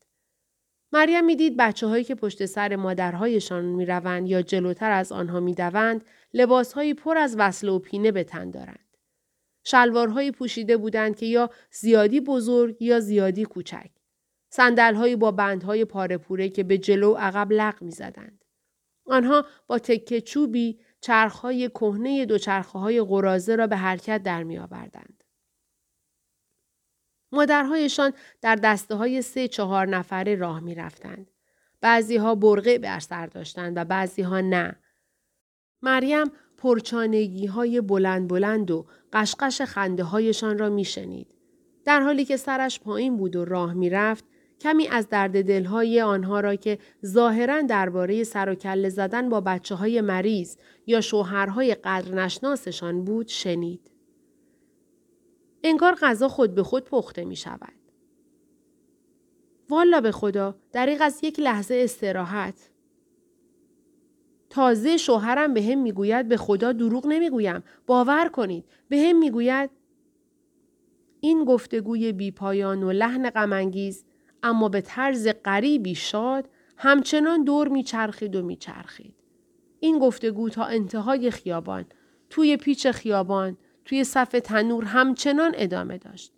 مریم 0.91 1.25
می‌دید 1.25 1.57
بچه 1.57 1.87
هایی 1.87 2.03
که 2.03 2.15
پشت 2.15 2.45
سر 2.45 2.75
مادرهایشان 2.75 3.65
می‌روند 3.65 4.27
یا 4.27 4.41
جلوتر 4.41 4.91
از 4.91 5.11
آنها 5.11 5.39
می‌دوند 5.39 6.05
لباسهایی 6.33 6.93
پر 6.93 7.17
از 7.17 7.35
وصله 7.37 7.71
و 7.71 7.79
پینه 7.79 8.11
به 8.11 8.23
تن 8.23 8.51
دارند. 8.51 8.97
شلوارهایی 9.65 10.31
پوشیده 10.31 10.77
بودند 10.77 11.15
که 11.15 11.25
یا 11.25 11.49
زیادی 11.71 12.19
بزرگ 12.19 12.81
یا 12.81 12.99
زیادی 12.99 13.45
کوچک. 13.45 13.89
صندلهایی 14.55 15.15
با 15.15 15.31
بندهای 15.31 15.85
پاره 15.85 16.17
پوره 16.17 16.49
که 16.49 16.63
به 16.63 16.77
جلو 16.77 17.13
و 17.13 17.17
عقب 17.17 17.51
لق 17.51 17.81
می‌زدند. 17.81 18.45
آنها 19.05 19.45
با 19.67 19.79
تکه 19.79 20.21
چوبی 20.21 20.79
چرخهای 21.01 21.69
کهنه 21.69 22.25
دوچرخه 22.25 22.79
های 22.79 23.01
قرازه 23.01 23.55
را 23.55 23.67
به 23.67 23.75
حرکت 23.75 24.23
در 24.23 24.43
می 24.43 24.57
آوردند. 24.57 25.23
مادرهایشان 27.31 28.13
در 28.41 28.55
دسته 28.55 28.95
های 28.95 29.21
سه 29.21 29.47
چهار 29.47 29.87
نفره 29.87 30.35
راه 30.35 30.59
می 30.59 30.75
رفتند. 30.75 31.31
بعضی 31.81 32.17
ها 32.17 32.35
برقه 32.35 32.77
بر 32.77 32.99
سر 32.99 33.27
داشتند 33.27 33.77
و 33.77 33.85
بعضی 33.85 34.21
ها 34.21 34.41
نه. 34.41 34.75
مریم 35.81 36.31
پرچانگی 36.57 37.45
های 37.45 37.81
بلند 37.81 38.27
بلند 38.27 38.71
و 38.71 38.85
قشقش 39.13 39.61
خنده 39.61 40.03
هایشان 40.03 40.57
را 40.57 40.69
می 40.69 40.85
شنید. 40.85 41.27
در 41.85 42.01
حالی 42.01 42.25
که 42.25 42.37
سرش 42.37 42.79
پایین 42.79 43.17
بود 43.17 43.35
و 43.35 43.45
راه 43.45 43.73
می 43.73 43.89
رفت 43.89 44.32
کمی 44.63 44.87
از 44.87 45.09
درد 45.09 45.41
دلهای 45.47 46.01
آنها 46.01 46.39
را 46.39 46.55
که 46.55 46.79
ظاهرا 47.05 47.61
درباره 47.61 48.23
سر 48.23 48.49
و 48.49 48.55
کله 48.55 48.89
زدن 48.89 49.29
با 49.29 49.41
بچه 49.41 49.75
های 49.75 50.01
مریض 50.01 50.57
یا 50.87 51.01
شوهرهای 51.01 51.75
قدر 51.75 52.15
نشناسشان 52.15 53.03
بود 53.03 53.27
شنید. 53.27 53.91
انگار 55.63 55.95
غذا 56.01 56.27
خود 56.27 56.55
به 56.55 56.63
خود 56.63 56.83
پخته 56.83 57.25
می 57.25 57.35
شود. 57.35 57.73
والا 59.69 60.01
به 60.01 60.11
خدا 60.11 60.55
دریق 60.71 61.01
از 61.01 61.19
یک 61.23 61.39
لحظه 61.39 61.75
استراحت. 61.83 62.69
تازه 64.49 64.97
شوهرم 64.97 65.53
به 65.53 65.63
هم 65.63 65.81
می‌گوید 65.81 66.27
به 66.27 66.37
خدا 66.37 66.71
دروغ 66.71 67.07
نمی‌گویم. 67.07 67.63
باور 67.87 68.29
کنید. 68.29 68.65
به 68.89 68.97
هم 68.97 69.19
می‌گوید 69.19 69.69
این 71.19 71.45
گفتگوی 71.45 72.11
بیپایان 72.11 72.83
و 72.83 72.91
لحن 72.91 73.29
غمانگیز 73.29 74.05
اما 74.43 74.69
به 74.69 74.81
طرز 74.81 75.27
غریبی 75.45 75.95
شاد 75.95 76.49
همچنان 76.77 77.43
دور 77.43 77.67
میچرخید 77.67 78.35
و 78.35 78.41
میچرخید. 78.41 79.15
این 79.79 79.99
گفتگو 79.99 80.49
تا 80.49 80.63
انتهای 80.63 81.31
خیابان، 81.31 81.85
توی 82.29 82.57
پیچ 82.57 82.87
خیابان، 82.87 83.57
توی 83.85 84.03
صف 84.03 84.31
تنور 84.43 84.83
همچنان 84.83 85.51
ادامه 85.55 85.97
داشت. 85.97 86.33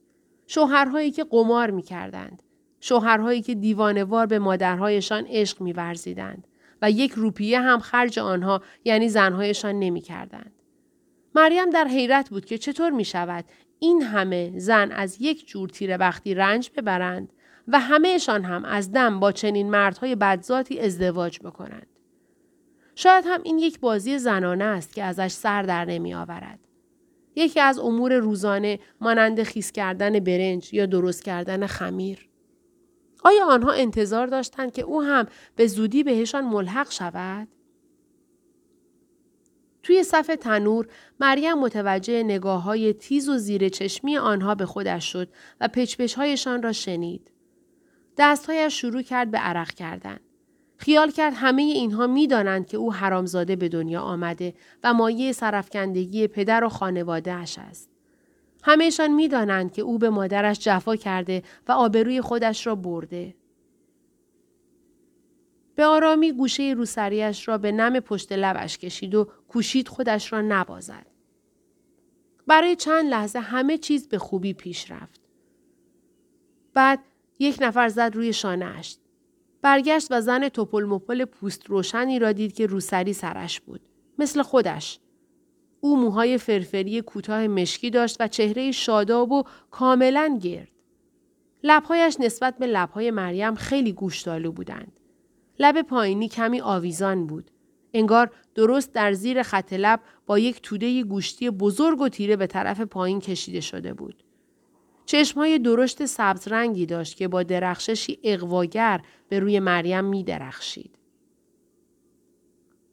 شوهرهایی 0.48 1.12
که 1.12 1.24
قمار 1.24 1.72
می‌کردند. 1.72 2.44
شوهرهایی 2.80 3.42
که 3.42 3.56
دیوانوار 3.56 4.26
به 4.26 4.40
مادرهایشان 4.40 5.26
عشق 5.28 5.62
میورزیدند 5.62 6.48
و 6.82 6.92
یک 6.92 7.12
روپیه 7.12 7.62
هم 7.62 7.80
خرج 7.80 8.20
آنها 8.20 8.62
یعنی 8.86 9.10
زنهایشان 9.10 9.80
نمی‌کردند. 9.80 10.52
مریم 11.36 11.70
در 11.70 11.88
حیرت 11.88 12.30
بود 12.30 12.46
که 12.46 12.58
چطور 12.58 12.90
می 12.90 13.06
شود 13.06 13.46
این 13.80 14.02
همه 14.02 14.60
زن 14.60 14.92
از 14.92 15.22
یک 15.22 15.48
جور 15.48 15.70
تیره 15.70 15.98
وقتی 15.98 16.34
رنج 16.34 16.72
ببرند 16.78 17.34
و 17.68 17.80
همهشان 17.80 18.44
هم 18.44 18.66
از 18.66 18.92
دم 18.92 19.20
با 19.20 19.32
چنین 19.32 19.70
مردهای 19.70 20.16
بدذاتی 20.16 20.80
ازدواج 20.80 21.40
بکنند. 21.40 21.88
شاید 22.96 23.26
هم 23.28 23.42
این 23.44 23.60
یک 23.60 23.80
بازی 23.80 24.18
زنانه 24.20 24.64
است 24.64 24.94
که 24.94 25.04
ازش 25.04 25.32
سر 25.32 25.64
در 25.64 25.86
نمی 25.86 26.14
آورد. 26.14 26.60
یکی 27.36 27.60
از 27.60 27.80
امور 27.80 28.14
روزانه 28.14 28.80
مانند 29.02 29.44
خیس 29.44 29.72
کردن 29.72 30.20
برنج 30.20 30.74
یا 30.74 30.86
درست 30.86 31.24
کردن 31.24 31.68
خمیر. 31.68 32.30
آیا 33.24 33.46
آنها 33.46 33.72
انتظار 33.72 34.28
داشتند 34.28 34.72
که 34.72 34.82
او 34.82 35.02
هم 35.02 35.26
به 35.56 35.68
زودی 35.68 36.04
بهشان 36.04 36.46
ملحق 36.46 36.92
شود؟ 36.92 37.48
توی 39.84 40.04
صف 40.04 40.28
تنور 40.42 40.88
مریم 41.20 41.60
متوجه 41.60 42.24
نگاه 42.24 42.64
های 42.64 42.94
تیز 42.94 43.30
و 43.30 43.38
زیر 43.38 43.70
چشمی 43.70 44.18
آنها 44.18 44.56
به 44.56 44.66
خودش 44.66 45.12
شد 45.12 45.30
و 45.62 45.68
پچپشهایشان 45.68 46.64
را 46.64 46.72
شنید. 46.72 47.32
دستهایش 48.18 48.82
شروع 48.82 49.02
کرد 49.02 49.32
به 49.32 49.38
عرق 49.38 49.72
کردن. 49.72 50.20
خیال 50.78 51.12
کرد 51.12 51.34
همه 51.36 51.62
اینها 51.62 52.08
می‌دانند 52.08 52.68
که 52.68 52.78
او 52.78 52.94
حرامزاده 52.94 53.56
به 53.56 53.70
دنیا 53.70 54.02
آمده 54.02 54.54
و 54.84 54.94
مایه 54.94 55.32
سرفکندگی 55.32 56.28
پدر 56.28 56.64
و 56.64 56.70
خانواده 56.70 57.34
اش 57.34 57.60
است. 57.60 57.90
همهشان 58.64 59.12
می‌دانند 59.12 59.72
که 59.72 59.82
او 59.82 59.98
به 59.98 60.10
مادرش 60.10 60.60
جفا 60.60 60.96
کرده 60.96 61.44
و 61.68 61.72
آبروی 61.72 62.22
خودش 62.22 62.68
را 62.68 62.76
برده. 62.76 63.36
به 65.76 65.86
آرامی 65.86 66.32
گوشه 66.32 66.74
روسریش 66.78 67.48
را 67.48 67.58
به 67.58 67.72
نم 67.72 68.00
پشت 68.00 68.32
لبش 68.32 68.78
کشید 68.78 69.16
و 69.16 69.28
کوشید 69.48 69.88
خودش 69.88 70.34
را 70.34 70.42
نبازد. 70.42 71.06
برای 72.48 72.76
چند 72.76 73.06
لحظه 73.06 73.40
همه 73.40 73.78
چیز 73.78 74.08
به 74.08 74.18
خوبی 74.18 74.54
پیش 74.54 74.92
رفت. 74.92 75.22
بعد 76.74 77.00
یک 77.39 77.58
نفر 77.62 77.89
زد 77.89 78.12
روی 78.13 78.34
شانهاش. 78.34 78.98
برگشت 79.62 80.08
و 80.12 80.22
زن 80.22 80.50
توپل 80.50 80.84
مپل 80.84 81.25
پوست 81.25 81.70
روشنی 81.70 82.20
را 82.20 82.32
دید 82.32 82.54
که 82.54 82.65
روسری 82.65 83.13
سرش 83.13 83.62
بود. 83.62 83.82
مثل 84.20 84.42
خودش. 84.42 85.00
او 85.82 85.98
موهای 85.98 86.38
فرفری 86.38 87.01
کوتاه 87.01 87.48
مشکی 87.48 87.89
داشت 87.89 88.18
و 88.20 88.27
چهره 88.27 88.72
شاداب 88.72 89.32
و 89.32 89.44
کاملا 89.72 90.39
گرد. 90.44 90.72
لبهایش 91.63 92.20
نسبت 92.20 92.58
به 92.58 92.68
لبهای 92.68 93.12
مریم 93.12 93.56
خیلی 93.56 93.94
گوشتالو 93.94 94.51
بودند. 94.51 95.00
لب 95.60 95.82
پایینی 95.82 96.30
کمی 96.30 96.62
آویزان 96.62 97.27
بود. 97.27 97.51
انگار 97.94 98.32
درست 98.56 98.94
در 98.94 99.13
زیر 99.13 99.44
خط 99.44 99.74
لب 99.74 100.00
با 100.25 100.39
یک 100.39 100.62
توده 100.62 101.04
گوشتی 101.04 101.50
بزرگ 101.50 102.01
و 102.01 102.10
تیره 102.10 102.36
به 102.36 102.48
طرف 102.48 102.82
پایین 102.82 103.20
کشیده 103.20 103.62
شده 103.62 103.94
بود. 103.94 104.25
چشمهای 105.06 105.60
درشت 105.60 106.06
سبز 106.06 106.48
رنگی 106.48 106.86
داشت 106.86 107.18
که 107.18 107.28
با 107.28 107.44
درخششی 107.44 108.20
اقواگر 108.24 109.02
به 109.30 109.40
روی 109.40 109.60
مریم 109.60 110.06
می 110.06 110.24
درخشید. 110.24 110.98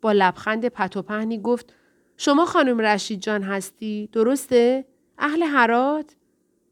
با 0.01 0.13
لبخند 0.13 0.69
پت 0.69 0.97
و 0.97 1.03
پهنی 1.03 1.39
گفت 1.39 1.75
شما 2.17 2.45
خانم 2.45 2.81
رشید 2.81 3.21
جان 3.21 3.43
هستی؟ 3.43 4.09
درسته؟ 4.13 4.85
اهل 5.19 5.43
حرات؟ 5.43 6.17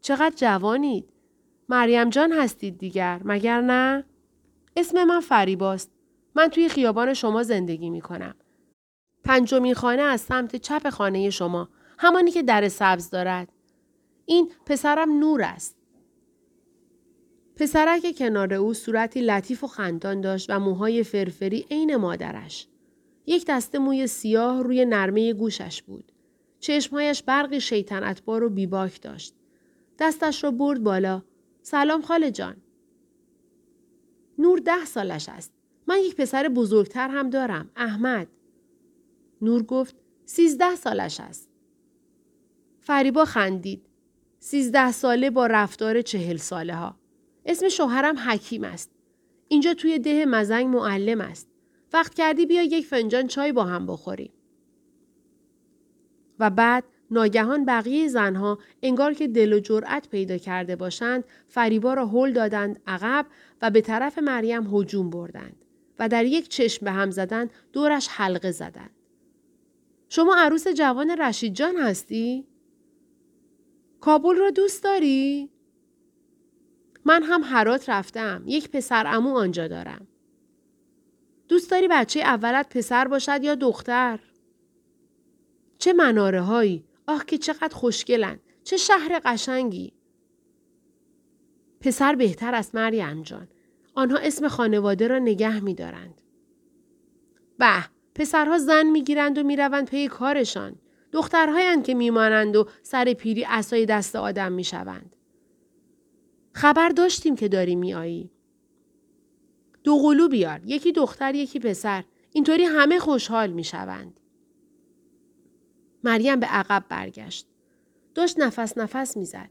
چقدر 0.00 0.34
جوانید؟ 0.36 1.08
مریم 1.68 2.10
جان 2.10 2.32
هستید 2.32 2.78
دیگر 2.78 3.20
مگر 3.24 3.60
نه؟ 3.60 4.04
اسم 4.76 5.04
من 5.04 5.20
فریباست. 5.20 5.90
من 6.34 6.48
توی 6.48 6.68
خیابان 6.68 7.14
شما 7.14 7.42
زندگی 7.42 7.90
می 7.90 8.00
کنم. 8.00 8.34
پنجمین 9.24 9.74
خانه 9.74 10.02
از 10.02 10.20
سمت 10.20 10.56
چپ 10.56 10.90
خانه 10.90 11.30
شما. 11.30 11.68
همانی 11.98 12.30
که 12.30 12.42
در 12.42 12.68
سبز 12.68 13.10
دارد. 13.10 13.48
این 14.30 14.50
پسرم 14.66 15.18
نور 15.18 15.42
است. 15.42 15.76
پسرک 17.56 18.16
کنار 18.18 18.54
او 18.54 18.74
صورتی 18.74 19.20
لطیف 19.20 19.64
و 19.64 19.66
خندان 19.66 20.20
داشت 20.20 20.50
و 20.50 20.60
موهای 20.60 21.02
فرفری 21.02 21.66
عین 21.70 21.96
مادرش. 21.96 22.68
یک 23.26 23.44
دسته 23.48 23.78
موی 23.78 24.06
سیاه 24.06 24.62
روی 24.62 24.84
نرمه 24.84 25.32
گوشش 25.32 25.82
بود. 25.82 26.12
چشمهایش 26.60 27.22
برقی 27.22 27.60
شیطنتبار 27.60 28.44
و 28.44 28.50
بیباک 28.50 29.02
داشت. 29.02 29.34
دستش 29.98 30.44
را 30.44 30.50
برد 30.50 30.82
بالا. 30.82 31.22
سلام 31.62 32.02
خاله 32.02 32.30
جان. 32.30 32.56
نور 34.38 34.58
ده 34.58 34.84
سالش 34.84 35.28
است. 35.28 35.52
من 35.86 35.98
یک 35.98 36.16
پسر 36.16 36.48
بزرگتر 36.48 37.08
هم 37.08 37.30
دارم. 37.30 37.70
احمد. 37.76 38.28
نور 39.42 39.62
گفت 39.62 39.94
سیزده 40.24 40.76
سالش 40.76 41.20
است. 41.20 41.48
فریبا 42.80 43.24
خندید. 43.24 43.89
سیزده 44.42 44.92
ساله 44.92 45.30
با 45.30 45.46
رفتار 45.46 46.02
چهل 46.02 46.36
ساله 46.36 46.74
ها. 46.74 46.96
اسم 47.46 47.68
شوهرم 47.68 48.18
حکیم 48.18 48.64
است. 48.64 48.90
اینجا 49.48 49.74
توی 49.74 49.98
ده 49.98 50.26
مزنگ 50.26 50.66
معلم 50.66 51.20
است. 51.20 51.48
وقت 51.92 52.14
کردی 52.14 52.46
بیا 52.46 52.62
یک 52.62 52.86
فنجان 52.86 53.26
چای 53.26 53.52
با 53.52 53.64
هم 53.64 53.86
بخوریم. 53.86 54.32
و 56.38 56.50
بعد 56.50 56.84
ناگهان 57.10 57.64
بقیه 57.64 58.08
زنها 58.08 58.58
انگار 58.82 59.14
که 59.14 59.28
دل 59.28 59.52
و 59.52 59.60
جرأت 59.60 60.08
پیدا 60.08 60.38
کرده 60.38 60.76
باشند 60.76 61.24
فریبا 61.48 61.94
را 61.94 62.06
هل 62.06 62.32
دادند 62.32 62.80
عقب 62.86 63.26
و 63.62 63.70
به 63.70 63.80
طرف 63.80 64.18
مریم 64.18 64.76
هجوم 64.76 65.10
بردند 65.10 65.64
و 65.98 66.08
در 66.08 66.24
یک 66.24 66.48
چشم 66.48 66.84
به 66.84 66.92
هم 66.92 67.10
زدن 67.10 67.48
دورش 67.72 68.08
حلقه 68.08 68.50
زدند. 68.50 68.90
شما 70.08 70.36
عروس 70.38 70.68
جوان 70.68 71.10
رشید 71.10 71.54
جان 71.54 71.76
هستی؟ 71.76 72.49
کابل 74.00 74.36
را 74.36 74.50
دوست 74.50 74.84
داری؟ 74.84 75.50
من 77.04 77.22
هم 77.22 77.42
هرات 77.44 77.88
رفتم. 77.88 78.42
یک 78.46 78.70
پسر 78.70 79.06
امو 79.06 79.36
آنجا 79.36 79.68
دارم. 79.68 80.06
دوست 81.48 81.70
داری 81.70 81.88
بچه 81.88 82.20
اولت 82.20 82.76
پسر 82.76 83.08
باشد 83.08 83.44
یا 83.44 83.54
دختر؟ 83.54 84.20
چه 85.78 85.92
مناره 85.92 86.40
هایی؟ 86.40 86.84
آه 87.06 87.24
که 87.24 87.38
چقدر 87.38 87.74
خوشگلن. 87.74 88.40
چه 88.64 88.76
شهر 88.76 89.20
قشنگی. 89.24 89.92
پسر 91.80 92.14
بهتر 92.14 92.54
است 92.54 92.74
مریم 92.74 93.22
جان. 93.22 93.48
آنها 93.94 94.18
اسم 94.18 94.48
خانواده 94.48 95.08
را 95.08 95.18
نگه 95.18 95.60
می 95.60 95.74
دارند. 95.74 96.20
به 97.58 97.84
پسرها 98.14 98.58
زن 98.58 98.86
می 98.86 99.04
گیرند 99.04 99.38
و 99.38 99.42
می 99.42 99.56
روند 99.56 99.90
پی 99.90 100.08
کارشان. 100.08 100.76
دخترهایند 101.12 101.84
که 101.84 101.94
میمانند 101.94 102.56
و 102.56 102.68
سر 102.82 103.12
پیری 103.12 103.44
اسای 103.44 103.86
دست 103.86 104.16
آدم 104.16 104.52
می 104.52 104.64
شوند. 104.64 105.16
خبر 106.52 106.88
داشتیم 106.88 107.36
که 107.36 107.48
داری 107.48 107.76
میایی. 107.76 108.30
دو 109.84 109.98
قلو 109.98 110.28
بیار. 110.28 110.60
یکی 110.64 110.92
دختر 110.92 111.34
یکی 111.34 111.58
پسر. 111.58 112.04
اینطوری 112.32 112.64
همه 112.64 112.98
خوشحال 112.98 113.50
می 113.50 113.64
شوند. 113.64 114.20
مریم 116.04 116.40
به 116.40 116.46
عقب 116.46 116.84
برگشت. 116.88 117.46
داشت 118.14 118.40
نفس 118.40 118.78
نفس 118.78 119.16
می‌زد. 119.16 119.50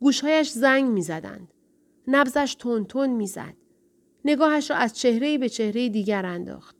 گوشهایش 0.00 0.50
زنگ 0.50 0.90
می‌زدند. 0.90 1.54
نبزش 2.06 2.56
تون 2.58 2.84
تون 2.84 3.10
می‌زد. 3.10 3.54
نگاهش 4.24 4.70
را 4.70 4.76
از 4.76 4.98
چهره 4.98 5.38
به 5.38 5.48
چهره 5.48 5.88
دیگر 5.88 6.26
انداخت. 6.26 6.76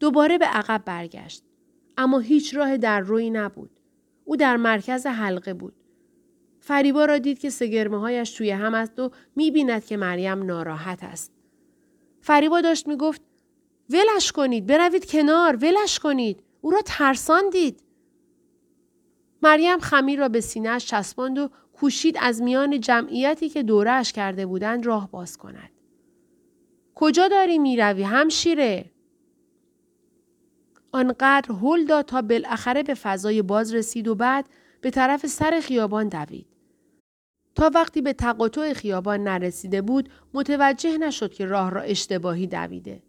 دوباره 0.00 0.38
به 0.38 0.46
عقب 0.46 0.82
برگشت. 0.84 1.44
اما 1.98 2.18
هیچ 2.18 2.56
راه 2.56 2.76
در 2.76 3.00
روی 3.00 3.30
نبود. 3.30 3.70
او 4.24 4.36
در 4.36 4.56
مرکز 4.56 5.06
حلقه 5.06 5.54
بود. 5.54 5.74
فریبا 6.60 7.04
را 7.04 7.18
دید 7.18 7.38
که 7.38 7.50
سگرمه 7.50 7.98
هایش 7.98 8.30
توی 8.30 8.50
هم 8.50 8.74
است 8.74 8.98
و 8.98 9.10
می 9.36 9.50
بیند 9.50 9.84
که 9.84 9.96
مریم 9.96 10.42
ناراحت 10.42 11.04
است. 11.04 11.32
فریبا 12.20 12.60
داشت 12.60 12.88
می 12.88 12.96
گفت 12.96 13.22
ولش 13.90 14.32
کنید 14.32 14.66
بروید 14.66 15.10
کنار 15.10 15.56
ولش 15.56 15.98
کنید 15.98 16.42
او 16.60 16.70
را 16.70 16.78
ترسان 16.84 17.50
دید. 17.50 17.80
مریم 19.42 19.78
خمیر 19.78 20.20
را 20.20 20.28
به 20.28 20.40
سینهش 20.40 20.86
چسباند 20.86 21.38
و 21.38 21.50
کوشید 21.72 22.16
از 22.20 22.42
میان 22.42 22.80
جمعیتی 22.80 23.48
که 23.48 23.62
دورش 23.62 24.12
کرده 24.12 24.46
بودند 24.46 24.86
راه 24.86 25.10
باز 25.10 25.36
کند. 25.38 25.70
کجا 26.94 27.28
داری 27.28 27.58
می 27.58 27.76
روی 27.76 28.02
همشیره؟ 28.02 28.90
آنقدر 30.94 31.52
هل 31.52 31.84
داد 31.84 32.04
تا 32.04 32.22
بالاخره 32.22 32.82
به 32.82 32.94
فضای 32.94 33.42
باز 33.42 33.74
رسید 33.74 34.08
و 34.08 34.14
بعد 34.14 34.48
به 34.80 34.90
طرف 34.90 35.26
سر 35.26 35.60
خیابان 35.60 36.08
دوید. 36.08 36.46
تا 37.54 37.70
وقتی 37.74 38.02
به 38.02 38.12
تقاطع 38.12 38.72
خیابان 38.72 39.22
نرسیده 39.22 39.82
بود 39.82 40.08
متوجه 40.34 40.98
نشد 40.98 41.32
که 41.32 41.46
راه 41.46 41.70
را 41.70 41.80
اشتباهی 41.80 42.46
دویده. 42.46 43.02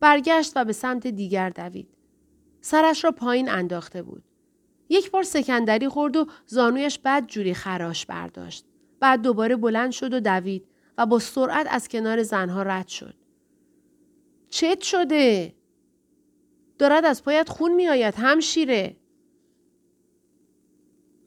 برگشت 0.00 0.52
و 0.56 0.64
به 0.64 0.72
سمت 0.72 1.06
دیگر 1.06 1.50
دوید. 1.50 1.88
سرش 2.60 3.04
را 3.04 3.12
پایین 3.12 3.48
انداخته 3.48 4.02
بود. 4.02 4.24
یک 4.88 5.10
بار 5.10 5.22
سکندری 5.22 5.88
خورد 5.88 6.16
و 6.16 6.26
زانویش 6.46 6.98
بد 7.04 7.26
جوری 7.26 7.54
خراش 7.54 8.06
برداشت. 8.06 8.64
بعد 9.00 9.22
دوباره 9.22 9.56
بلند 9.56 9.90
شد 9.90 10.14
و 10.14 10.20
دوید 10.20 10.66
و 10.98 11.06
با 11.06 11.18
سرعت 11.18 11.66
از 11.70 11.88
کنار 11.88 12.22
زنها 12.22 12.62
رد 12.62 12.88
شد. 12.88 13.14
چت 14.50 14.80
شده؟ 14.80 15.59
دارد 16.80 17.04
از 17.04 17.24
پایت 17.24 17.48
خون 17.48 17.74
می 17.74 17.88
آید 17.88 18.14
همشیره. 18.14 18.96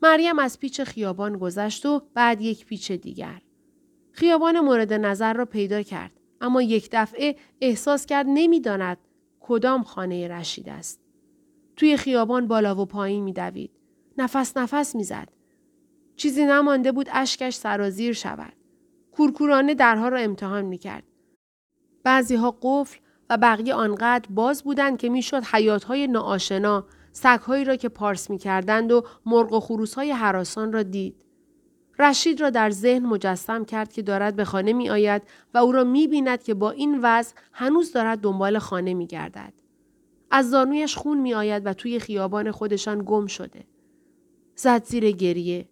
مریم 0.01 0.39
از 0.39 0.59
پیچ 0.59 0.81
خیابان 0.81 1.37
گذشت 1.37 1.85
و 1.85 2.01
بعد 2.13 2.41
یک 2.41 2.65
پیچ 2.65 2.91
دیگر. 2.91 3.41
خیابان 4.11 4.59
مورد 4.59 4.93
نظر 4.93 5.33
را 5.33 5.45
پیدا 5.45 5.81
کرد 5.81 6.11
اما 6.41 6.61
یک 6.61 6.89
دفعه 6.91 7.35
احساس 7.61 8.05
کرد 8.05 8.25
نمی‌داند 8.29 8.97
کدام 9.39 9.83
خانه 9.83 10.27
رشید 10.27 10.69
است. 10.69 10.99
توی 11.75 11.97
خیابان 11.97 12.47
بالا 12.47 12.81
و 12.81 12.85
پایین 12.85 13.23
میدوید. 13.23 13.71
نفس 14.17 14.57
نفس 14.57 14.95
می‌زد. 14.95 15.29
چیزی 16.15 16.45
نمانده 16.45 16.91
بود 16.91 17.09
اشکش 17.11 17.53
سرازیر 17.55 18.13
شود. 18.13 18.53
کورکورانه 19.11 19.73
درها 19.73 20.07
را 20.07 20.17
امتحان 20.17 20.65
می‌کرد. 20.65 21.03
بعضی 22.03 22.35
ها 22.35 22.57
قفل 22.61 22.99
و 23.29 23.37
بقیه 23.37 23.73
آنقدر 23.73 24.29
باز 24.29 24.63
بودند 24.63 24.97
که 24.97 25.09
می‌شد 25.09 25.43
حیاتهای 25.43 26.07
ناآشنا 26.07 26.85
سگهایی 27.11 27.65
را 27.65 27.75
که 27.75 27.89
پارس 27.89 28.29
می 28.29 28.37
کردند 28.37 28.91
و 28.91 29.03
مرغ 29.25 29.53
و 29.53 29.59
خروس 29.59 29.93
های 29.93 30.11
حراسان 30.11 30.73
را 30.73 30.83
دید. 30.83 31.15
رشید 31.99 32.41
را 32.41 32.49
در 32.49 32.69
ذهن 32.69 33.05
مجسم 33.05 33.65
کرد 33.65 33.93
که 33.93 34.01
دارد 34.01 34.35
به 34.35 34.45
خانه 34.45 34.73
می 34.73 34.89
آید 34.89 35.21
و 35.53 35.57
او 35.57 35.71
را 35.71 35.83
می 35.83 36.07
بیند 36.07 36.43
که 36.43 36.53
با 36.53 36.71
این 36.71 36.99
وضع 37.03 37.35
هنوز 37.51 37.91
دارد 37.91 38.19
دنبال 38.19 38.59
خانه 38.59 38.93
می 38.93 39.07
گردد. 39.07 39.53
از 40.31 40.49
زانویش 40.49 40.95
خون 40.95 41.17
می 41.17 41.33
آید 41.33 41.65
و 41.65 41.73
توی 41.73 41.99
خیابان 41.99 42.51
خودشان 42.51 43.03
گم 43.05 43.27
شده. 43.27 43.63
زد 44.55 44.83
زیر 44.83 45.11
گریه. 45.11 45.67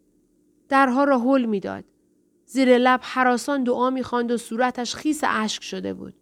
درها 0.69 1.03
را 1.03 1.19
حل 1.19 1.45
می 1.45 1.59
داد. 1.59 1.83
زیر 2.45 2.77
لب 2.77 2.99
حراسان 3.03 3.63
دعا 3.63 3.89
می 3.89 4.03
خواند 4.03 4.31
و 4.31 4.37
صورتش 4.37 4.95
خیس 4.95 5.21
اشک 5.27 5.63
شده 5.63 5.93
بود. 5.93 6.13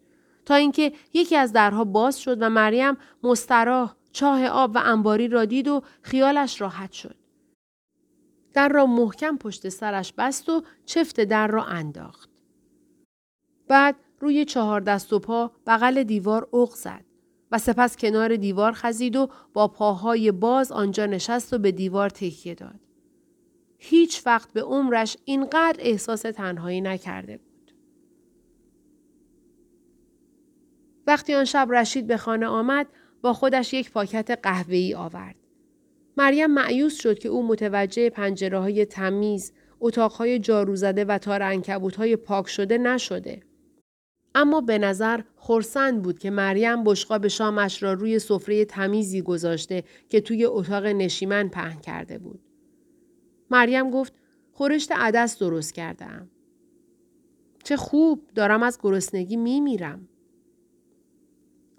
تا 0.50 0.56
اینکه 0.56 0.94
یکی 1.14 1.36
از 1.36 1.54
درها 1.54 1.84
باز 1.84 2.22
شد 2.22 2.42
و 2.42 2.50
مریم 2.50 2.98
مستراح 3.24 3.96
چاه 4.12 4.46
آب 4.46 4.72
و 4.76 4.80
انباری 4.84 5.28
را 5.28 5.46
دید 5.46 5.68
و 5.68 5.82
خیالش 6.02 6.62
راحت 6.62 6.92
شد. 6.92 7.16
در 8.54 8.70
را 8.70 8.86
محکم 8.86 9.38
پشت 9.38 9.70
سرش 9.70 10.14
بست 10.14 10.50
و 10.50 10.64
چفت 10.86 11.20
در 11.20 11.48
را 11.48 11.64
انداخت. 11.66 12.30
بعد 13.68 13.96
روی 14.20 14.46
چهار 14.46 14.82
دست 14.82 15.14
و 15.14 15.20
پا 15.20 15.52
بغل 15.68 16.04
دیوار 16.04 16.48
اغ 16.54 16.76
زد 16.76 17.06
و 17.52 17.58
سپس 17.58 17.98
کنار 17.98 18.36
دیوار 18.36 18.72
خزید 18.72 19.16
و 19.16 19.30
با 19.54 19.68
پاهای 19.68 20.32
باز 20.32 20.72
آنجا 20.72 21.06
نشست 21.06 21.54
و 21.54 21.58
به 21.58 21.72
دیوار 21.72 22.10
تکیه 22.10 22.56
داد. 22.56 22.80
هیچ 23.78 24.22
وقت 24.26 24.54
به 24.54 24.62
عمرش 24.62 25.18
اینقدر 25.26 25.80
احساس 25.80 26.22
تنهایی 26.22 26.82
نکرده 26.82 27.38
بود. 27.38 27.49
وقتی 31.10 31.34
آن 31.34 31.45
شب 31.45 31.67
رشید 31.72 32.08
به 32.08 32.17
خانه 32.17 32.45
آمد 32.45 32.88
با 33.22 33.34
خودش 33.34 33.74
یک 33.74 33.91
پاکت 33.91 34.39
قهوه‌ای 34.43 34.95
آورد. 34.95 35.36
مریم 36.17 36.52
معیوس 36.52 37.02
شد 37.02 37.19
که 37.19 37.30
او 37.30 37.48
متوجه 37.48 38.10
پنجره 38.10 38.60
های 38.60 38.86
تمیز، 38.86 39.54
اتاقهای 39.80 40.39
جارو 40.39 40.76
زده 40.76 41.06
و 41.06 41.17
تار 41.17 41.43
های 41.98 42.15
پاک 42.15 42.48
شده 42.48 42.78
نشده. 42.78 43.39
اما 44.36 44.62
به 44.62 44.78
نظر 44.78 45.22
خورسند 45.36 46.02
بود 46.02 46.19
که 46.19 46.30
مریم 46.30 46.84
بشقاب 46.84 47.28
شامش 47.28 47.84
را 47.84 47.93
روی 47.93 48.19
سفره 48.19 48.65
تمیزی 48.65 49.22
گذاشته 49.22 49.84
که 50.10 50.22
توی 50.22 50.45
اتاق 50.45 50.86
نشیمن 50.86 51.50
پهن 51.50 51.80
کرده 51.80 52.17
بود. 52.17 52.39
مریم 53.52 53.89
گفت 53.89 54.13
خورشت 54.52 54.91
عدس 54.91 55.39
درست 55.39 55.74
کردم. 55.74 56.30
چه 57.63 57.78
خوب 57.78 58.28
دارم 58.36 58.63
از 58.63 58.80
گرسنگی 58.84 59.38
می 59.38 59.62
میرم. 59.62 60.09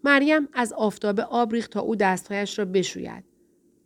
مریم 0.05 0.49
از 0.53 0.73
آفتاب 0.73 1.21
آب 1.21 1.53
ریخت 1.53 1.71
تا 1.71 1.81
او 1.81 1.97
دستهایش 1.97 2.59
را 2.59 2.65
بشوید. 2.65 3.25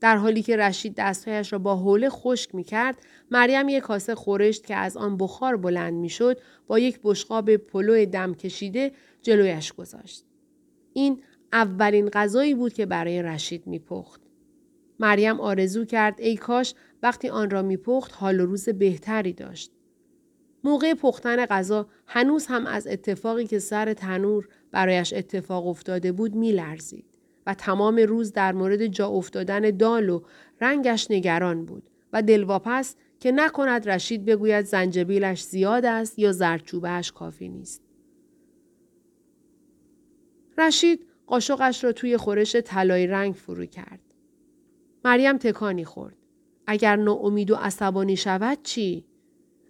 در 0.00 0.16
حالی 0.16 0.42
که 0.42 0.56
رشید 0.56 0.94
دستهایش 0.96 1.52
را 1.52 1.58
با 1.58 1.76
حوله 1.76 2.08
خشک 2.10 2.54
می 2.54 2.64
کرد، 2.64 2.98
مریم 3.30 3.68
یک 3.68 3.82
کاسه 3.82 4.14
خورشت 4.14 4.66
که 4.66 4.74
از 4.76 4.96
آن 4.96 5.16
بخار 5.16 5.56
بلند 5.56 5.94
می 5.94 6.08
شد 6.08 6.40
با 6.66 6.78
یک 6.78 7.00
بشقاب 7.02 7.56
پلو 7.56 8.06
دم 8.06 8.34
کشیده 8.34 8.92
جلویش 9.22 9.72
گذاشت. 9.72 10.24
این 10.92 11.22
اولین 11.52 12.08
غذایی 12.08 12.54
بود 12.54 12.72
که 12.72 12.86
برای 12.86 13.22
رشید 13.22 13.66
می 13.66 13.78
پخت. 13.78 14.20
مریم 14.98 15.40
آرزو 15.40 15.84
کرد 15.84 16.20
ای 16.20 16.36
کاش 16.36 16.74
وقتی 17.02 17.28
آن 17.28 17.50
را 17.50 17.62
میپخت 17.62 18.12
حال 18.14 18.40
و 18.40 18.46
روز 18.46 18.68
بهتری 18.68 19.32
داشت. 19.32 19.72
موقع 20.64 20.94
پختن 20.94 21.46
غذا 21.46 21.86
هنوز 22.06 22.46
هم 22.46 22.66
از 22.66 22.86
اتفاقی 22.86 23.46
که 23.46 23.58
سر 23.58 23.92
تنور 23.92 24.48
برایش 24.70 25.12
اتفاق 25.12 25.66
افتاده 25.66 26.12
بود 26.12 26.34
میلرزید 26.34 27.04
و 27.46 27.54
تمام 27.54 27.96
روز 27.96 28.32
در 28.32 28.52
مورد 28.52 28.86
جا 28.86 29.08
افتادن 29.08 29.70
دال 29.70 30.08
و 30.08 30.22
رنگش 30.60 31.10
نگران 31.10 31.64
بود 31.64 31.90
و 32.12 32.22
دلواپس 32.22 32.96
که 33.20 33.32
نکند 33.32 33.88
رشید 33.88 34.24
بگوید 34.24 34.64
زنجبیلش 34.64 35.42
زیاد 35.42 35.84
است 35.84 36.18
یا 36.18 36.32
زردچوبهش 36.32 37.12
کافی 37.12 37.48
نیست. 37.48 37.82
رشید 40.58 41.06
قاشقش 41.26 41.84
را 41.84 41.92
توی 41.92 42.16
خورش 42.16 42.56
طلایی 42.56 43.06
رنگ 43.06 43.34
فرو 43.34 43.66
کرد. 43.66 44.00
مریم 45.04 45.38
تکانی 45.38 45.84
خورد. 45.84 46.16
اگر 46.66 46.96
ناامید 46.96 47.50
و 47.50 47.54
عصبانی 47.54 48.16
شود 48.16 48.58
چی؟ 48.62 49.04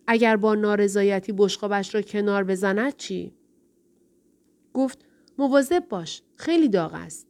اگر 0.06 0.36
با 0.36 0.54
نارضایتی 0.54 1.32
بشقابش 1.32 1.94
را 1.94 2.02
کنار 2.02 2.44
بزند 2.44 2.96
چی؟ 2.96 3.34
گفت 4.74 5.04
مواظب 5.38 5.88
باش. 5.88 6.22
خیلی 6.36 6.68
داغ 6.68 6.94
است. 6.94 7.26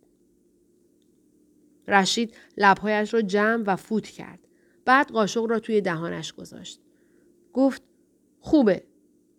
رشید 1.89 2.37
لبهایش 2.57 3.15
را 3.15 3.23
جمع 3.23 3.65
و 3.67 3.77
فوت 3.77 4.09
کرد. 4.09 4.39
بعد 4.85 5.11
قاشق 5.11 5.47
را 5.51 5.59
توی 5.59 5.81
دهانش 5.81 6.33
گذاشت. 6.33 6.81
گفت 7.53 7.83
خوبه. 8.41 8.85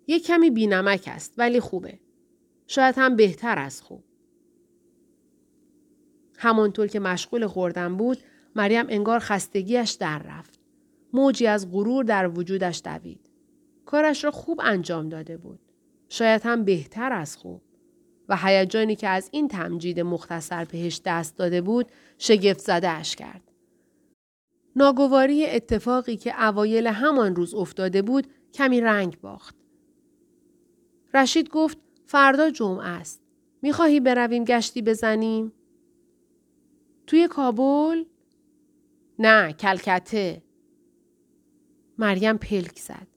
یک 0.07 0.25
کمی 0.25 0.49
بینمک 0.49 1.03
است 1.07 1.33
ولی 1.37 1.59
خوبه. 1.59 1.99
شاید 2.67 2.95
هم 2.97 3.15
بهتر 3.15 3.59
از 3.59 3.81
خوب. 3.81 4.03
همانطور 6.37 6.87
که 6.87 6.99
مشغول 6.99 7.47
خوردن 7.47 7.97
بود 7.97 8.17
مریم 8.55 8.85
انگار 8.89 9.19
خستگیش 9.19 9.91
در 9.91 10.19
رفت. 10.19 10.59
موجی 11.13 11.47
از 11.47 11.71
غرور 11.71 12.03
در 12.03 12.27
وجودش 12.27 12.81
دوید. 12.85 13.24
کارش 13.85 14.23
را 14.23 14.31
خوب 14.31 14.61
انجام 14.63 15.09
داده 15.09 15.37
بود. 15.37 15.59
شاید 16.09 16.41
هم 16.43 16.63
بهتر 16.63 17.13
از 17.13 17.37
خوب. 17.37 17.61
و 18.29 18.37
هیجانی 18.37 18.95
که 18.95 19.07
از 19.07 19.29
این 19.31 19.47
تمجید 19.47 19.99
مختصر 19.99 20.65
بهش 20.65 21.01
دست 21.05 21.37
داده 21.37 21.61
بود 21.61 21.91
شگفت 22.17 22.59
زده 22.59 22.89
اش 22.89 23.15
کرد. 23.15 23.51
ناگواری 24.75 25.45
اتفاقی 25.45 26.17
که 26.17 26.43
اوایل 26.43 26.87
همان 26.87 27.35
روز 27.35 27.53
افتاده 27.53 28.01
بود 28.01 28.27
کمی 28.53 28.81
رنگ 28.81 29.19
باخت. 29.21 29.55
رشید 31.13 31.49
گفت 31.49 31.77
فردا 32.05 32.49
جمعه 32.49 32.87
است. 32.87 33.21
می‌خواهی 33.61 33.99
برویم 33.99 34.43
گشتی 34.43 34.81
بزنیم؟ 34.81 35.51
توی 37.07 37.27
کابل؟ 37.27 38.03
نه 39.19 39.53
کلکته. 39.53 40.43
مریم 41.97 42.37
پلک 42.37 42.79
زد. 42.79 43.14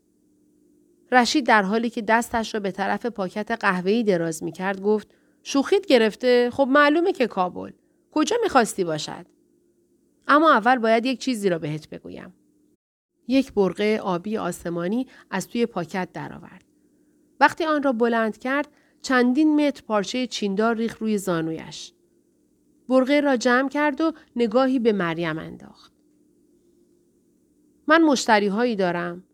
رشید 1.13 1.47
در 1.47 1.63
حالی 1.63 1.91
که 1.91 2.03
دستش 2.03 2.55
را 2.55 2.61
به 2.61 2.71
طرف 2.71 3.07
پاکت 3.07 3.51
قهوه‌ای 3.51 4.03
دراز 4.03 4.43
می 4.43 4.53
کرد 4.53 4.81
گفت 4.83 5.09
شوخیت 5.43 5.87
گرفته؟ 5.87 6.51
خب 6.51 6.69
معلومه 6.71 7.13
که 7.13 7.27
کابل. 7.27 7.71
کجا 8.11 8.37
می‌خواستی 8.43 8.85
باشد؟ 8.85 9.27
اما 10.29 10.53
اول 10.53 10.79
باید 10.79 11.07
یک 11.07 11.19
چیزی 11.19 11.49
را 11.49 11.59
بهت 11.59 11.89
بگویم. 11.89 12.35
یک 13.29 13.53
برقه 13.53 14.01
آبی 14.03 14.37
آسمانی 14.37 15.07
از 15.31 15.49
توی 15.49 15.67
پاکت 15.67 16.09
درآورد. 16.13 16.65
وقتی 17.41 17.65
آن 17.65 17.83
را 17.83 17.93
بلند 17.93 18.39
کرد 18.39 18.69
چندین 19.03 19.67
متر 19.67 19.83
پارچه 19.87 20.27
چیندار 20.27 20.77
ریخ 20.77 20.99
روی 20.99 21.19
زانویش. 21.19 21.93
برقه 22.89 23.21
را 23.21 23.37
جمع 23.37 23.69
کرد 23.69 24.01
و 24.01 24.13
نگاهی 24.37 24.79
به 24.79 24.93
مریم 24.93 25.39
انداخت. 25.39 25.93
من 27.87 28.03
مشتری 28.03 28.47
هایی 28.47 28.77
دارم. 28.77 29.25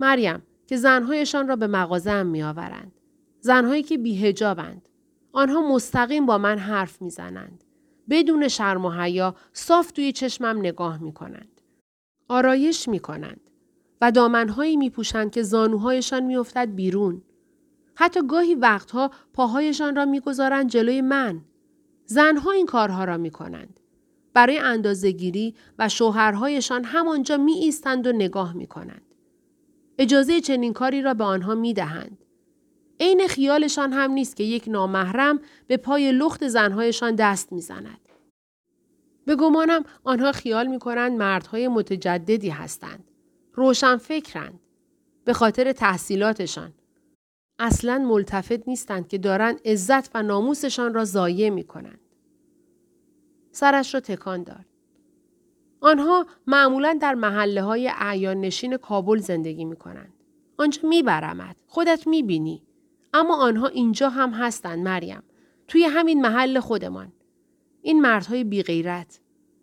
مریم 0.00 0.42
که 0.66 0.76
زنهایشان 0.76 1.48
را 1.48 1.56
به 1.56 1.66
مغازه 1.66 2.22
می 2.22 2.42
آورند. 2.42 2.92
زنهایی 3.40 3.82
که 3.82 3.98
بیهجابند. 3.98 4.88
آنها 5.32 5.74
مستقیم 5.74 6.26
با 6.26 6.38
من 6.38 6.58
حرف 6.58 7.02
می‌زنند. 7.02 7.64
بدون 8.10 8.48
شرم 8.48 8.84
و 8.84 8.90
حیا 8.90 9.34
صاف 9.52 9.90
توی 9.90 10.12
چشمم 10.12 10.58
نگاه 10.58 11.02
می 11.02 11.12
کنند. 11.12 11.60
آرایش 12.28 12.88
می 12.88 12.98
کنند. 12.98 13.40
و 14.00 14.10
دامنهایی 14.10 14.76
می 14.76 14.90
پوشند 14.90 15.30
که 15.30 15.42
زانوهایشان 15.42 16.22
می 16.22 16.36
افتد 16.36 16.74
بیرون. 16.74 17.22
حتی 17.94 18.26
گاهی 18.26 18.54
وقتها 18.54 19.10
پاهایشان 19.32 19.96
را 19.96 20.04
می‌گذارند 20.04 20.70
جلوی 20.70 21.00
من. 21.00 21.40
زنها 22.06 22.50
این 22.50 22.66
کارها 22.66 23.04
را 23.04 23.16
می 23.16 23.30
کنند. 23.30 23.80
برای 24.34 24.58
اندازهگیری 24.58 25.54
و 25.78 25.88
شوهرهایشان 25.88 26.84
همانجا 26.84 27.36
می 27.36 27.52
ایستند 27.52 28.06
و 28.06 28.12
نگاه 28.12 28.52
می 28.52 28.66
کنند. 28.66 29.11
اجازه 30.02 30.40
چنین 30.40 30.72
کاری 30.72 31.02
را 31.02 31.14
به 31.14 31.24
آنها 31.24 31.54
می 31.54 31.74
دهند. 31.74 32.18
عین 33.00 33.26
خیالشان 33.28 33.92
هم 33.92 34.10
نیست 34.10 34.36
که 34.36 34.44
یک 34.44 34.64
نامحرم 34.68 35.40
به 35.66 35.76
پای 35.76 36.12
لخت 36.12 36.48
زنهایشان 36.48 37.14
دست 37.14 37.52
می‌زند. 37.52 38.00
به 39.24 39.36
گمانم 39.36 39.84
آنها 40.04 40.32
خیال 40.32 40.66
می 40.66 40.78
کنند 40.78 41.12
مردهای 41.12 41.68
متجددی 41.68 42.48
هستند. 42.48 43.04
روشن 43.54 43.96
فکرند. 43.96 44.60
به 45.24 45.32
خاطر 45.32 45.72
تحصیلاتشان. 45.72 46.72
اصلا 47.58 47.98
ملتفت 47.98 48.68
نیستند 48.68 49.08
که 49.08 49.18
دارند 49.18 49.60
عزت 49.64 50.16
و 50.16 50.22
ناموسشان 50.22 50.94
را 50.94 51.04
ضایع 51.04 51.50
می 51.50 51.64
کنند. 51.64 52.00
سرش 53.52 53.94
را 53.94 54.00
تکان 54.00 54.42
داد. 54.42 54.71
آنها 55.82 56.26
معمولا 56.46 56.98
در 57.00 57.14
محله 57.14 57.62
های 57.62 57.90
اعیان 57.94 58.40
نشین 58.40 58.76
کابل 58.76 59.18
زندگی 59.18 59.64
می 59.64 59.76
کنند. 59.76 60.12
آنجا 60.58 60.88
می 60.88 61.02
برمد. 61.02 61.56
خودت 61.66 62.06
می 62.06 62.22
بینی. 62.22 62.62
اما 63.14 63.36
آنها 63.36 63.66
اینجا 63.66 64.08
هم 64.08 64.30
هستند 64.30 64.78
مریم. 64.78 65.22
توی 65.68 65.84
همین 65.84 66.20
محل 66.20 66.60
خودمان. 66.60 67.12
این 67.82 68.00
مردهای 68.00 68.44
بیغیرت. 68.44 69.20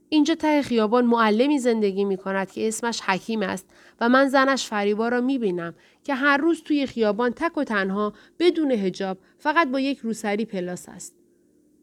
اینجا 0.10 0.36
ته 0.36 0.62
خیابان 0.62 1.06
معلمی 1.06 1.60
زندگی 1.60 2.06
می 2.06 2.18
کند 2.18 2.52
که 2.52 2.68
اسمش 2.68 3.02
حکیم 3.02 3.42
است 3.42 3.70
و 4.02 4.10
من 4.10 4.28
زنش 4.28 4.68
فریبا 4.68 5.10
را 5.10 5.22
می 5.22 5.38
بینم 5.38 5.74
که 6.04 6.16
هر 6.16 6.38
روز 6.38 6.64
توی 6.64 6.86
خیابان 6.86 7.32
تک 7.32 7.58
و 7.58 7.64
تنها 7.64 8.14
بدون 8.40 8.72
هجاب 8.72 9.18
فقط 9.38 9.68
با 9.68 9.80
یک 9.80 10.00
روسری 10.00 10.46
پلاس 10.46 10.90
است. 10.90 11.19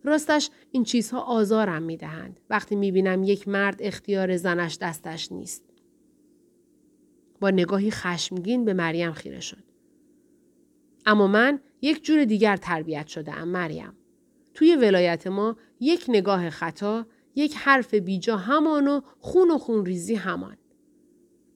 راستش 0.07 0.51
این 0.71 0.85
چیزها 0.85 1.21
آزارم 1.21 1.83
می 1.83 1.97
دهند 1.97 2.41
وقتی 2.51 2.77
می 2.77 2.93
بینم 2.93 3.23
یک 3.23 3.49
مرد 3.49 3.77
اختیار 3.81 4.37
زنش 4.37 4.79
دستش 4.81 5.33
نیست. 5.33 5.65
با 7.41 7.51
نگاهی 7.51 7.91
خشمگین 7.91 8.65
به 8.65 8.75
مریم 8.75 9.13
خیره 9.13 9.41
شد. 9.41 9.65
اما 11.07 11.27
من 11.27 11.61
یک 11.83 12.05
جور 12.05 12.25
دیگر 12.25 12.57
تربیت 12.57 13.07
شده 13.07 13.35
ام 13.35 13.49
مریم. 13.49 13.93
توی 14.55 14.77
ولایت 14.77 15.27
ما 15.27 15.57
یک 15.81 16.05
نگاه 16.09 16.51
خطا، 16.51 17.07
یک 17.35 17.57
حرف 17.57 17.95
بیجا 17.95 18.37
همان 18.37 18.89
و 18.89 19.01
خون 19.21 19.51
و 19.51 19.59
خون 19.59 19.87
ریزی 19.87 20.15
همان. 20.15 20.57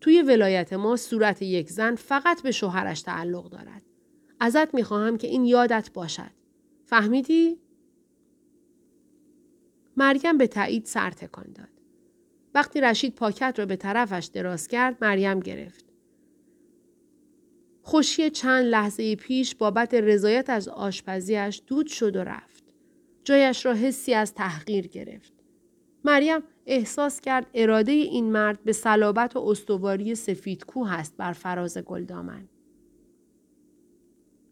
توی 0.01 0.23
ولایت 0.23 0.73
ما 0.73 0.97
صورت 0.97 1.43
یک 1.43 1.71
زن 1.71 1.95
فقط 1.95 2.43
به 2.43 2.51
شوهرش 2.51 3.03
تعلق 3.03 3.49
دارد. 3.49 3.83
ازت 4.41 4.75
می‌خواهم 4.75 5.19
که 5.19 5.27
این 5.27 5.45
یادت 5.45 5.91
باشد. 5.95 6.31
فهمیدی؟ 6.85 7.59
مریم 10.01 10.39
به 10.39 10.47
تایید 10.47 10.85
سر 10.85 11.11
تکان 11.11 11.53
داد. 11.55 11.69
وقتی 12.55 12.81
رشید 12.81 13.15
پاکت 13.15 13.55
را 13.59 13.67
به 13.67 13.77
طرفش 13.77 14.31
دراز 14.33 14.69
کرد 14.69 14.97
مریم 15.01 15.41
گرفت. 15.41 15.85
خوشی 17.83 18.31
چند 18.31 18.65
لحظه 18.65 19.17
پیش 19.17 19.55
بابت 19.55 19.95
رضایت 19.95 20.51
از 20.51 20.69
آشپزیش 20.69 21.63
دود 21.67 21.87
شد 21.87 22.17
و 22.17 22.25
رفت. 22.25 22.65
جایش 23.25 23.67
را 23.67 23.75
حسی 23.75 24.15
از 24.15 24.35
تحقیر 24.35 24.87
گرفت. 24.87 25.33
مریم 26.05 26.41
احساس 26.67 27.21
کرد 27.21 27.47
اراده 27.55 27.93
این 27.93 28.33
مرد 28.33 28.65
به 28.65 28.73
صلابت 28.73 29.37
و 29.37 29.39
استواری 29.39 30.15
سفید 30.15 30.65
کوه 30.65 30.93
است 30.93 31.17
بر 31.17 31.33
فراز 31.33 31.79
گلدامن. 31.79 32.49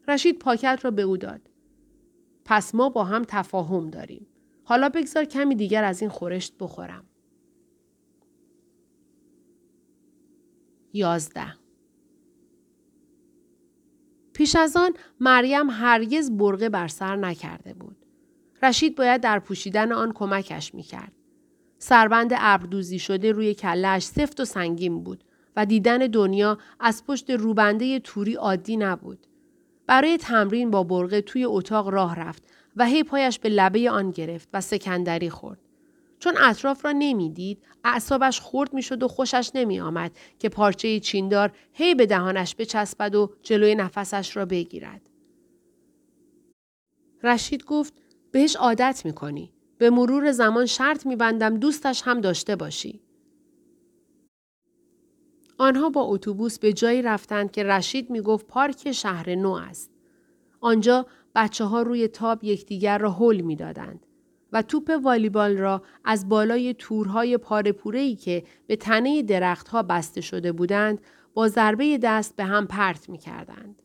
رشید 0.07 0.39
پاکت 0.39 0.79
را 0.83 0.91
به 0.91 1.01
او 1.01 1.17
داد. 1.17 1.41
پس 2.45 2.75
ما 2.75 2.89
با 2.89 3.03
هم 3.03 3.23
تفاهم 3.27 3.89
داریم. 3.89 4.27
حالا 4.69 4.89
بگذار 4.89 5.25
کمی 5.25 5.55
دیگر 5.55 5.83
از 5.83 6.01
این 6.01 6.09
خورشت 6.09 6.53
بخورم. 6.59 7.03
یازده 10.93 11.53
پیش 14.33 14.55
از 14.55 14.77
آن 14.77 14.93
مریم 15.19 15.69
هرگز 15.69 16.31
برقه 16.31 16.69
بر 16.69 16.87
سر 16.87 17.15
نکرده 17.15 17.73
بود. 17.73 18.05
رشید 18.63 18.95
باید 18.95 19.21
در 19.21 19.39
پوشیدن 19.39 19.91
آن 19.91 20.11
کمکش 20.11 20.75
می‌کرد. 20.75 21.11
سربند 21.77 22.31
ابردوزی 22.37 22.99
شده 22.99 23.31
روی 23.31 23.53
کلش 23.53 24.03
سفت 24.03 24.39
و 24.39 24.45
سنگین 24.45 25.03
بود 25.03 25.23
و 25.55 25.65
دیدن 25.65 25.97
دنیا 25.97 26.57
از 26.79 27.05
پشت 27.05 27.29
روبنده 27.29 27.99
توری 27.99 28.33
عادی 28.33 28.77
نبود. 28.77 29.27
برای 29.87 30.17
تمرین 30.17 30.71
با 30.71 30.83
برقه 30.83 31.21
توی 31.21 31.45
اتاق 31.45 31.87
راه 31.87 32.15
رفت 32.15 32.43
و 32.75 32.85
هی 32.85 33.03
پایش 33.03 33.39
به 33.39 33.49
لبه 33.49 33.89
آن 33.91 34.11
گرفت 34.11 34.49
و 34.53 34.61
سکندری 34.61 35.29
خورد. 35.29 35.59
چون 36.19 36.37
اطراف 36.37 36.85
را 36.85 36.91
نمی‌دید 36.91 37.63
اعصابش 37.83 38.39
خورد 38.39 38.73
می‌شد 38.73 39.03
و 39.03 39.07
خوشش 39.07 39.51
نمی 39.55 39.79
آمد 39.79 40.11
که 40.39 40.49
پارچه 40.49 40.99
چیندار 40.99 41.51
هی 41.73 41.95
به 41.95 42.05
دهانش 42.05 42.55
بچسبد 42.55 43.15
و 43.15 43.33
جلوی 43.43 43.75
نفسش 43.75 44.37
را 44.37 44.45
بگیرد. 44.45 45.09
رشید 47.23 47.65
گفت 47.65 47.93
بهش 48.31 48.55
عادت 48.55 49.01
می‌کنی. 49.05 49.53
به 49.77 49.89
مرور 49.89 50.31
زمان 50.31 50.65
شرط 50.65 51.05
میبندم 51.05 51.57
دوستش 51.57 52.01
هم 52.05 52.21
داشته 52.21 52.55
باشی. 52.55 53.01
آنها 55.57 55.89
با 55.89 56.01
اتوبوس 56.01 56.59
به 56.59 56.73
جایی 56.73 57.01
رفتند 57.01 57.51
که 57.51 57.63
رشید 57.63 58.09
می‌گفت 58.09 58.47
پارک 58.47 58.91
شهر 58.91 59.35
نو 59.35 59.51
است. 59.51 59.91
آنجا 60.61 61.05
بچه 61.39 61.65
ها 61.65 61.81
روی 61.81 62.07
تاب 62.07 62.43
یکدیگر 62.43 62.97
را 62.97 63.11
حل 63.11 63.41
می‌دادند 63.41 64.05
و 64.53 64.61
توپ 64.61 64.99
والیبال 65.03 65.57
را 65.57 65.81
از 66.05 66.29
بالای 66.29 66.73
تورهای 66.73 67.37
پارپورهی 67.37 68.15
که 68.15 68.43
به 68.67 68.75
تنه 68.75 69.23
درختها 69.23 69.83
بسته 69.83 70.21
شده 70.21 70.51
بودند 70.51 71.01
با 71.33 71.47
ضربه 71.47 71.97
دست 71.97 72.35
به 72.35 72.43
هم 72.43 72.67
پرت 72.67 73.09
می 73.09 73.17
کردند. 73.17 73.81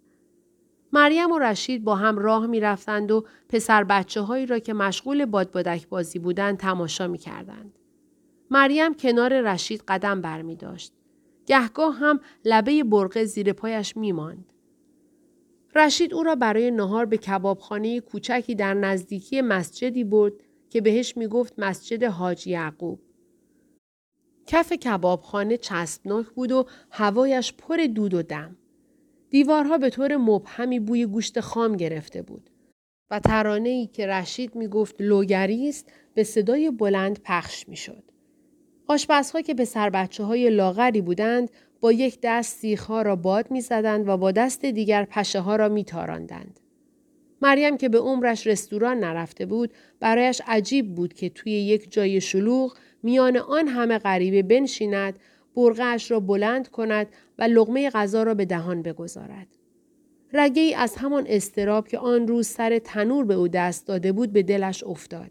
مریم 0.92 1.30
و 1.30 1.38
رشید 1.38 1.84
با 1.84 1.96
هم 1.96 2.18
راه 2.18 2.46
می 2.46 2.60
رفتند 2.60 3.10
و 3.10 3.24
پسر 3.48 3.84
بچه 3.84 4.20
هایی 4.20 4.46
را 4.46 4.58
که 4.58 4.74
مشغول 4.74 5.24
بادبادک 5.24 5.88
بازی 5.88 6.18
بودند 6.18 6.58
تماشا 6.58 7.08
می 7.08 7.18
کردند. 7.18 7.78
مریم 8.50 8.94
کنار 8.94 9.40
رشید 9.40 9.82
قدم 9.88 10.20
بر 10.20 10.42
می 10.42 10.56
داشت. 10.56 10.92
گهگاه 11.46 11.94
هم 11.94 12.20
لبه 12.44 12.84
برقه 12.84 13.24
زیر 13.24 13.52
پایش 13.52 13.96
می 13.96 14.12
ماند. 14.12 14.53
رشید 15.74 16.14
او 16.14 16.22
را 16.22 16.34
برای 16.34 16.70
نهار 16.70 17.06
به 17.06 17.16
کبابخانه 17.16 18.00
کوچکی 18.00 18.54
در 18.54 18.74
نزدیکی 18.74 19.40
مسجدی 19.40 20.04
برد 20.04 20.32
که 20.70 20.80
بهش 20.80 21.16
می 21.16 21.26
گفت 21.26 21.54
مسجد 21.58 22.02
حاج 22.02 22.46
یعقوب. 22.46 23.00
کف 24.46 24.72
کبابخانه 24.72 25.56
چسبناک 25.56 26.26
بود 26.26 26.52
و 26.52 26.66
هوایش 26.90 27.52
پر 27.52 27.76
دود 27.76 28.14
و 28.14 28.22
دم. 28.22 28.56
دیوارها 29.30 29.78
به 29.78 29.90
طور 29.90 30.16
مبهمی 30.16 30.80
بوی 30.80 31.06
گوشت 31.06 31.40
خام 31.40 31.76
گرفته 31.76 32.22
بود 32.22 32.50
و 33.10 33.20
ترانه 33.20 33.68
ای 33.68 33.86
که 33.86 34.06
رشید 34.06 34.54
می 34.54 34.68
گفت 34.68 34.96
لوگری 35.00 35.68
است 35.68 35.92
به 36.14 36.24
صدای 36.24 36.70
بلند 36.70 37.20
پخش 37.24 37.68
می 37.68 37.76
شد. 37.76 38.02
آشپزها 38.86 39.40
که 39.40 39.54
به 39.54 39.64
سر 39.64 39.90
بچه 39.90 40.24
های 40.24 40.50
لاغری 40.50 41.00
بودند 41.00 41.50
با 41.84 41.92
یک 41.92 42.18
دست 42.22 42.58
سیخها 42.58 43.02
را 43.02 43.16
باد 43.16 43.50
می 43.50 43.60
زدند 43.60 44.08
و 44.08 44.16
با 44.16 44.32
دست 44.32 44.64
دیگر 44.64 45.04
پشه 45.04 45.40
ها 45.40 45.56
را 45.56 45.68
می 45.68 45.84
تاراندند. 45.84 46.60
مریم 47.42 47.76
که 47.76 47.88
به 47.88 47.98
عمرش 47.98 48.46
رستوران 48.46 48.98
نرفته 48.98 49.46
بود 49.46 49.74
برایش 50.00 50.42
عجیب 50.46 50.94
بود 50.94 51.14
که 51.14 51.28
توی 51.28 51.52
یک 51.52 51.92
جای 51.92 52.20
شلوغ 52.20 52.76
میان 53.02 53.36
آن 53.36 53.68
همه 53.68 53.98
غریبه 53.98 54.42
بنشیند 54.42 55.18
برغش 55.56 56.10
را 56.10 56.20
بلند 56.20 56.68
کند 56.68 57.06
و 57.38 57.42
لغمه 57.42 57.90
غذا 57.90 58.22
را 58.22 58.34
به 58.34 58.44
دهان 58.44 58.82
بگذارد. 58.82 59.46
رگه 60.32 60.62
ای 60.62 60.74
از 60.74 60.96
همان 60.96 61.24
استراب 61.28 61.88
که 61.88 61.98
آن 61.98 62.28
روز 62.28 62.46
سر 62.46 62.78
تنور 62.78 63.24
به 63.24 63.34
او 63.34 63.48
دست 63.48 63.86
داده 63.86 64.12
بود 64.12 64.32
به 64.32 64.42
دلش 64.42 64.84
افتاد. 64.84 65.30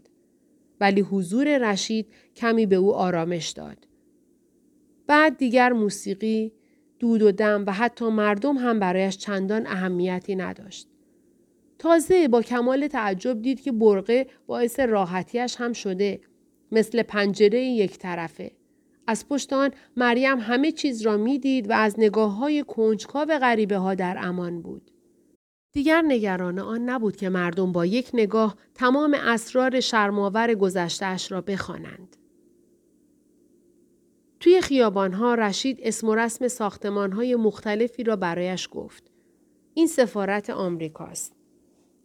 ولی 0.80 1.00
حضور 1.00 1.70
رشید 1.72 2.06
کمی 2.36 2.66
به 2.66 2.76
او 2.76 2.94
آرامش 2.94 3.48
داد. 3.48 3.86
بعد 5.06 5.36
دیگر 5.36 5.72
موسیقی، 5.72 6.52
دود 6.98 7.22
و 7.22 7.32
دم 7.32 7.64
و 7.66 7.72
حتی 7.72 8.08
مردم 8.08 8.56
هم 8.56 8.80
برایش 8.80 9.16
چندان 9.16 9.66
اهمیتی 9.66 10.36
نداشت. 10.36 10.88
تازه 11.78 12.28
با 12.28 12.42
کمال 12.42 12.86
تعجب 12.86 13.42
دید 13.42 13.60
که 13.60 13.72
برقه 13.72 14.26
باعث 14.46 14.80
راحتیش 14.80 15.56
هم 15.56 15.72
شده 15.72 16.20
مثل 16.72 17.02
پنجره 17.02 17.64
یک 17.64 17.98
طرفه. 17.98 18.52
از 19.06 19.28
پشت 19.28 19.52
آن 19.52 19.70
مریم 19.96 20.38
همه 20.38 20.72
چیز 20.72 21.02
را 21.02 21.16
می‌دید 21.16 21.70
و 21.70 21.72
از 21.72 21.94
نگاه 21.98 22.36
های 22.36 22.64
کنجکاو 22.68 23.38
غریبه 23.38 23.76
ها 23.76 23.94
در 23.94 24.16
امان 24.20 24.62
بود. 24.62 24.90
دیگر 25.72 26.02
نگران 26.02 26.58
آن 26.58 26.90
نبود 26.90 27.16
که 27.16 27.28
مردم 27.28 27.72
با 27.72 27.86
یک 27.86 28.10
نگاه 28.14 28.56
تمام 28.74 29.14
اسرار 29.14 29.80
شرماور 29.80 30.54
گذشتهاش 30.54 31.32
را 31.32 31.40
بخوانند. 31.40 32.16
توی 34.44 34.60
خیابانها 34.60 35.34
رشید 35.34 35.78
اسم 35.82 36.08
و 36.08 36.14
رسم 36.14 36.48
ساختمانهای 36.48 37.36
مختلفی 37.36 38.04
را 38.04 38.16
برایش 38.16 38.68
گفت. 38.72 39.10
این 39.74 39.86
سفارت 39.86 40.50
آمریکاست. 40.50 41.32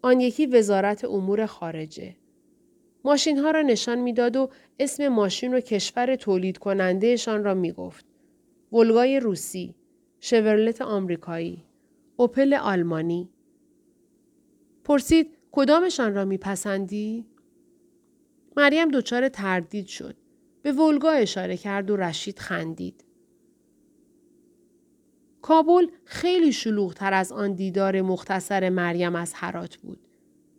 آن 0.01 0.19
یکی 0.19 0.45
وزارت 0.45 1.05
امور 1.05 1.45
خارجه. 1.45 2.15
ماشین 3.05 3.37
ها 3.37 3.51
را 3.51 3.61
نشان 3.61 3.99
می‌داد 3.99 4.35
و 4.35 4.49
اسم 4.79 5.07
ماشین 5.07 5.53
و 5.53 5.59
کشور 5.59 6.15
تولید 6.15 6.57
کنندهشان 6.57 7.43
را 7.43 7.53
می 7.53 7.71
گفت. 7.71 8.05
ولگای 8.73 9.19
روسی، 9.19 9.75
شورلت 10.19 10.81
آمریکایی، 10.81 11.65
اوپل 12.17 12.53
آلمانی. 12.53 13.29
پرسید 14.83 15.37
کدامشان 15.51 16.15
را 16.15 16.25
میپسندی؟ 16.25 17.25
مریم 18.57 18.91
دچار 18.91 19.29
تردید 19.29 19.87
شد. 19.87 20.15
به 20.61 20.71
ولگا 20.71 21.11
اشاره 21.11 21.57
کرد 21.57 21.89
و 21.89 21.97
رشید 21.97 22.39
خندید. 22.39 23.05
کابل 25.41 25.87
خیلی 26.05 26.51
شلوغتر 26.51 27.13
از 27.13 27.31
آن 27.31 27.53
دیدار 27.53 28.01
مختصر 28.01 28.69
مریم 28.69 29.15
از 29.15 29.33
حرات 29.33 29.77
بود. 29.77 29.99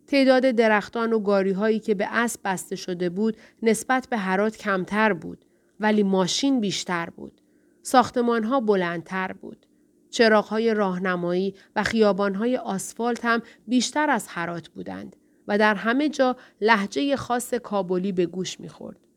تعداد 0.07 0.43
درختان 0.43 1.13
و 1.13 1.19
گاری 1.19 1.53
هایی 1.53 1.79
که 1.79 1.95
به 1.95 2.07
اسب 2.11 2.41
بسته 2.45 2.77
شده 2.77 3.09
بود 3.09 3.37
نسبت 3.63 4.09
به 4.11 4.17
هرات 4.17 4.57
کمتر 4.57 5.13
بود 5.13 5.45
ولی 5.81 6.03
ماشین 6.03 6.61
بیشتر 6.61 7.11
بود. 7.11 7.41
ساختمان 7.83 8.45
ها 8.45 8.61
بلندتر 8.61 9.33
بود. 9.33 9.67
چراغ 10.11 10.45
های 10.45 10.75
راهنمایی 10.75 11.55
و 11.77 11.83
خیابان 11.83 12.35
های 12.35 12.57
آسفالت 12.57 13.25
هم 13.25 13.43
بیشتر 13.67 14.11
از 14.11 14.27
هرات 14.29 14.69
بودند 14.69 15.17
و 15.49 15.59
در 15.59 15.75
همه 15.75 16.09
جا 16.09 16.37
لحجه 16.61 17.17
خاص 17.17 17.55
کابلی 17.55 18.13
به 18.13 18.27
گوش 18.27 18.61
می‌خورد. 18.61 19.10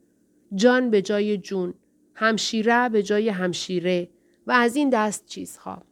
جان 0.55 0.89
به 0.89 1.01
جای 1.01 1.37
جون، 1.37 1.73
همشیره 2.15 2.89
به 2.89 3.03
جای 3.03 3.29
همشیره 3.29 4.09
و 4.47 4.51
از 4.51 4.75
این 4.75 4.89
دست 4.89 5.25
چیزها. 5.25 5.83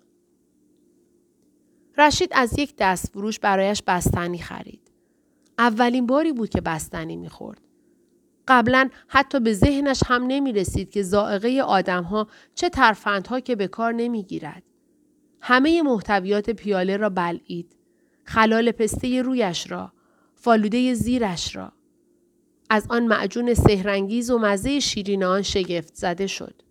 رشید 1.98 2.30
از 2.34 2.60
یک 2.60 2.74
دست 2.78 3.08
فروش 3.14 3.40
برایش 3.40 3.84
بستنی 3.88 4.38
خرید. 4.38 4.92
اولین 5.58 6.06
باری 6.06 6.34
بود 6.34 6.50
که 6.50 6.62
بستنی 6.62 7.16
می‌خورد. 7.16 7.62
قبلا 8.48 8.90
حتی 9.08 9.40
به 9.40 9.54
ذهنش 9.54 10.04
هم 10.06 10.24
نمی 10.28 10.54
رسید 10.54 10.90
که 10.92 11.04
زائقه 11.04 11.62
آدمها 11.62 12.28
چه 12.56 12.70
ترفندها 12.70 13.40
که 13.40 13.56
به 13.56 13.68
کار 13.68 13.94
نمی 13.94 14.24
گیرد. 14.24 14.64
همه 15.42 15.82
محتویات 15.82 16.50
پیاله 16.50 16.98
را 16.98 17.10
بلعید. 17.10 17.76
خلال 18.24 18.72
پسته 18.72 19.22
رویش 19.22 19.72
را. 19.72 19.94
فالوده 20.36 20.94
زیرش 20.94 21.56
را. 21.56 21.74
از 22.74 22.88
آن 22.90 23.08
معجون 23.08 23.54
سهرنگیز 23.54 24.32
و 24.32 24.38
مزه 24.38 24.80
شیرین 24.80 25.24
آن 25.24 25.42
شگفت 25.42 25.96
زده 25.96 26.28
شد. 26.28 26.62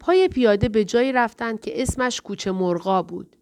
پای 0.00 0.28
پیاده 0.28 0.68
به 0.68 0.84
جایی 0.84 1.12
رفتند 1.12 1.60
که 1.60 1.82
اسمش 1.82 2.20
کوچه 2.20 2.52
مرغا 2.52 3.02
بود. 3.02 3.36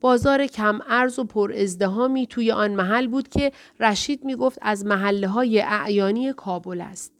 بازار 0.00 0.46
کم 0.46 0.80
ارز 0.86 1.18
و 1.18 1.24
پر 1.24 1.52
ازدهامی 1.52 2.26
توی 2.26 2.52
آن 2.52 2.74
محل 2.74 3.06
بود 3.06 3.28
که 3.28 3.52
رشید 3.80 4.24
می 4.24 4.36
گفت 4.36 4.58
از 4.62 4.86
محله 4.86 5.28
های 5.28 5.60
اعیانی 5.60 6.32
کابل 6.32 6.80
است. 6.80 7.12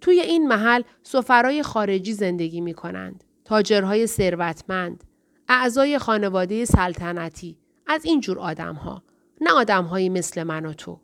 توی 0.00 0.20
این 0.20 0.48
محل 0.48 0.82
سفرای 1.02 1.62
خارجی 1.62 2.12
زندگی 2.12 2.60
می 2.60 2.74
کنند. 2.74 3.24
تاجرهای 3.44 4.06
ثروتمند، 4.06 5.04
اعضای 5.48 5.98
خانواده 5.98 6.64
سلطنتی، 6.64 7.58
از 7.86 8.04
این 8.04 8.20
جور 8.20 8.38
آدم 8.38 8.74
ها. 8.74 9.02
نه 9.40 9.50
آدم 9.50 9.84
مثل 10.08 10.42
من 10.42 10.66
و 10.66 10.72
تو. 10.72 11.00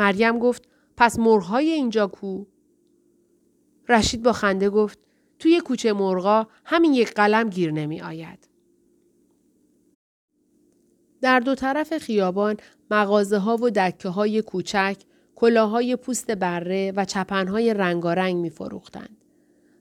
مریم 0.00 0.38
گفت 0.38 0.68
پس 0.96 1.18
مرغهای 1.18 1.70
اینجا 1.70 2.06
کو؟ 2.06 2.44
رشید 3.88 4.22
با 4.22 4.32
خنده 4.32 4.70
گفت 4.70 4.98
توی 5.38 5.60
کوچه 5.60 5.92
مرغا 5.92 6.46
همین 6.64 6.94
یک 6.94 7.14
قلم 7.14 7.50
گیر 7.50 7.70
نمی 7.70 8.00
آید. 8.00 8.48
در 11.20 11.40
دو 11.40 11.54
طرف 11.54 11.98
خیابان 11.98 12.56
مغازه 12.90 13.38
ها 13.38 13.56
و 13.56 13.70
دکه 13.70 14.08
های 14.08 14.42
کوچک، 14.42 14.96
کلاهای 15.34 15.96
پوست 15.96 16.30
بره 16.30 16.92
و 16.96 17.04
چپنهای 17.04 17.74
رنگارنگ 17.74 18.36
می 18.36 18.50
فروختند. 18.50 19.16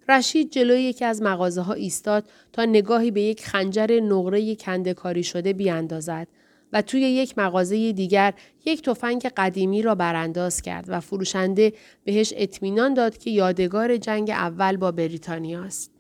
رشید 0.10 0.52
جلوی 0.52 0.82
یکی 0.82 1.06
از 1.06 1.22
مغازه 1.22 1.62
ها 1.62 1.74
ایستاد 1.74 2.30
تا 2.54 2.66
نگاهی 2.66 3.12
به 3.12 3.22
یک 3.22 3.46
خنجر 3.46 4.00
نقره 4.00 4.56
کنده 4.56 4.94
کاری 4.94 5.24
شده 5.24 5.54
بیاندازد 5.54 6.28
و 6.74 6.82
توی 6.82 7.02
یک 7.02 7.38
مغازه 7.38 7.92
دیگر 7.92 8.34
یک 8.66 8.82
تفنگ 8.82 9.22
قدیمی 9.22 9.82
را 9.82 9.96
برانداز 9.96 10.62
کرد 10.62 10.86
و 10.88 11.00
فروشنده 11.00 11.74
بهش 12.04 12.34
اطمینان 12.38 12.94
داد 12.94 13.18
که 13.18 13.30
یادگار 13.30 13.98
جنگ 13.98 14.30
اول 14.30 14.78
با 14.78 14.92
بریتانیاست. 14.92 15.92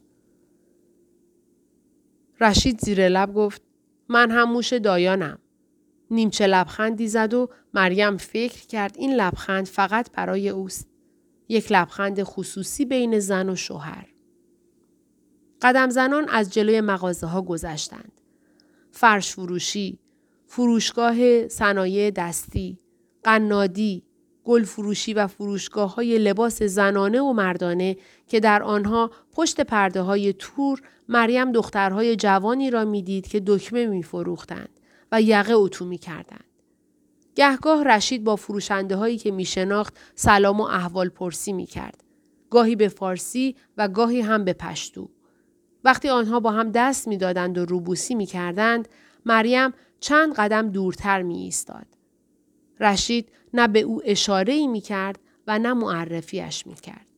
رشید 2.42 2.80
زیر 2.80 3.10
لب 3.10 3.34
گفت 3.34 3.62
من 4.10 4.32
هم 4.32 4.52
موش 4.52 4.74
دایانم. 4.74 5.40
نیمچه 6.12 6.48
لبخندی 6.48 7.08
زد 7.08 7.34
و 7.34 7.50
مریم 7.74 8.18
فکر 8.18 8.68
کرد 8.68 8.96
این 8.98 9.14
لبخند 9.16 9.68
فقط 9.68 10.12
برای 10.12 10.50
اوست. 10.50 10.88
یک 11.50 11.72
لبخند 11.72 12.24
خصوصی 12.24 12.86
بین 12.86 13.20
زن 13.20 13.50
و 13.50 13.56
شوهر. 13.56 14.08
قدم 15.62 15.90
زنان 15.90 16.30
از 16.30 16.54
جلوی 16.54 16.82
مغازه 16.82 17.28
ها 17.28 17.42
گذشتند. 17.42 18.22
فرش 18.92 19.32
فروشی، 19.32 20.00
فروشگاه 20.52 21.48
صنایع 21.48 22.12
دستی، 22.12 22.80
قنادی، 23.24 24.04
گل 24.44 24.64
فروشی 24.64 25.14
و 25.14 25.28
فروشگاه 25.28 25.96
های 25.96 26.18
لباس 26.18 26.64
زنانه 26.64 27.22
و 27.22 27.34
مردانه 27.34 27.98
که 28.28 28.40
در 28.40 28.64
آنها 28.64 29.12
پشت 29.32 29.62
پرده 29.62 30.02
های 30.02 30.34
تور 30.34 30.82
مریم 31.10 31.52
دخترهای 31.52 32.16
جوانی 32.16 32.70
را 32.70 32.86
می‌دید 32.86 33.28
که 33.28 33.44
دکمه 33.48 33.86
می 33.86 34.04
فروختند 34.04 34.80
و 35.12 35.22
یقه 35.22 35.54
اتو 35.54 35.86
می 35.86 35.98
کردند. 35.98 36.46
گهگاه 37.36 37.84
رشید 37.84 38.24
با 38.24 38.36
فروشنده 38.36 38.96
هایی 38.96 39.18
که 39.18 39.32
می 39.32 39.46
شناخت 39.46 39.98
سلام 40.16 40.62
و 40.62 40.64
احوال 40.64 41.10
پرسی 41.10 41.54
می 41.54 41.66
کرد. 41.66 42.04
گاهی 42.50 42.76
به 42.76 42.88
فارسی 42.88 43.56
و 43.78 43.88
گاهی 43.88 44.22
هم 44.22 44.46
به 44.46 44.54
پشتو. 44.54 45.10
وقتی 45.84 46.10
آنها 46.10 46.40
با 46.40 46.52
هم 46.52 46.72
دست 46.72 47.08
می 47.08 47.18
دادند 47.18 47.58
و 47.58 47.66
روبوسی 47.66 48.16
می 48.16 48.26
کردند، 48.26 48.88
مریم 49.26 49.74
چند 50.00 50.34
قدم 50.34 50.70
دورتر 50.70 51.22
می 51.22 51.38
ایستاد. 51.38 51.86
رشید 52.80 53.32
نه 53.54 53.68
به 53.68 53.80
او 53.80 54.02
اشاره 54.06 54.68
می 54.68 54.82
کرد 54.82 55.20
و 55.48 55.60
نه 55.60 55.74
معرفیش 55.74 56.68
می 56.68 56.76
کرد. 56.76 57.09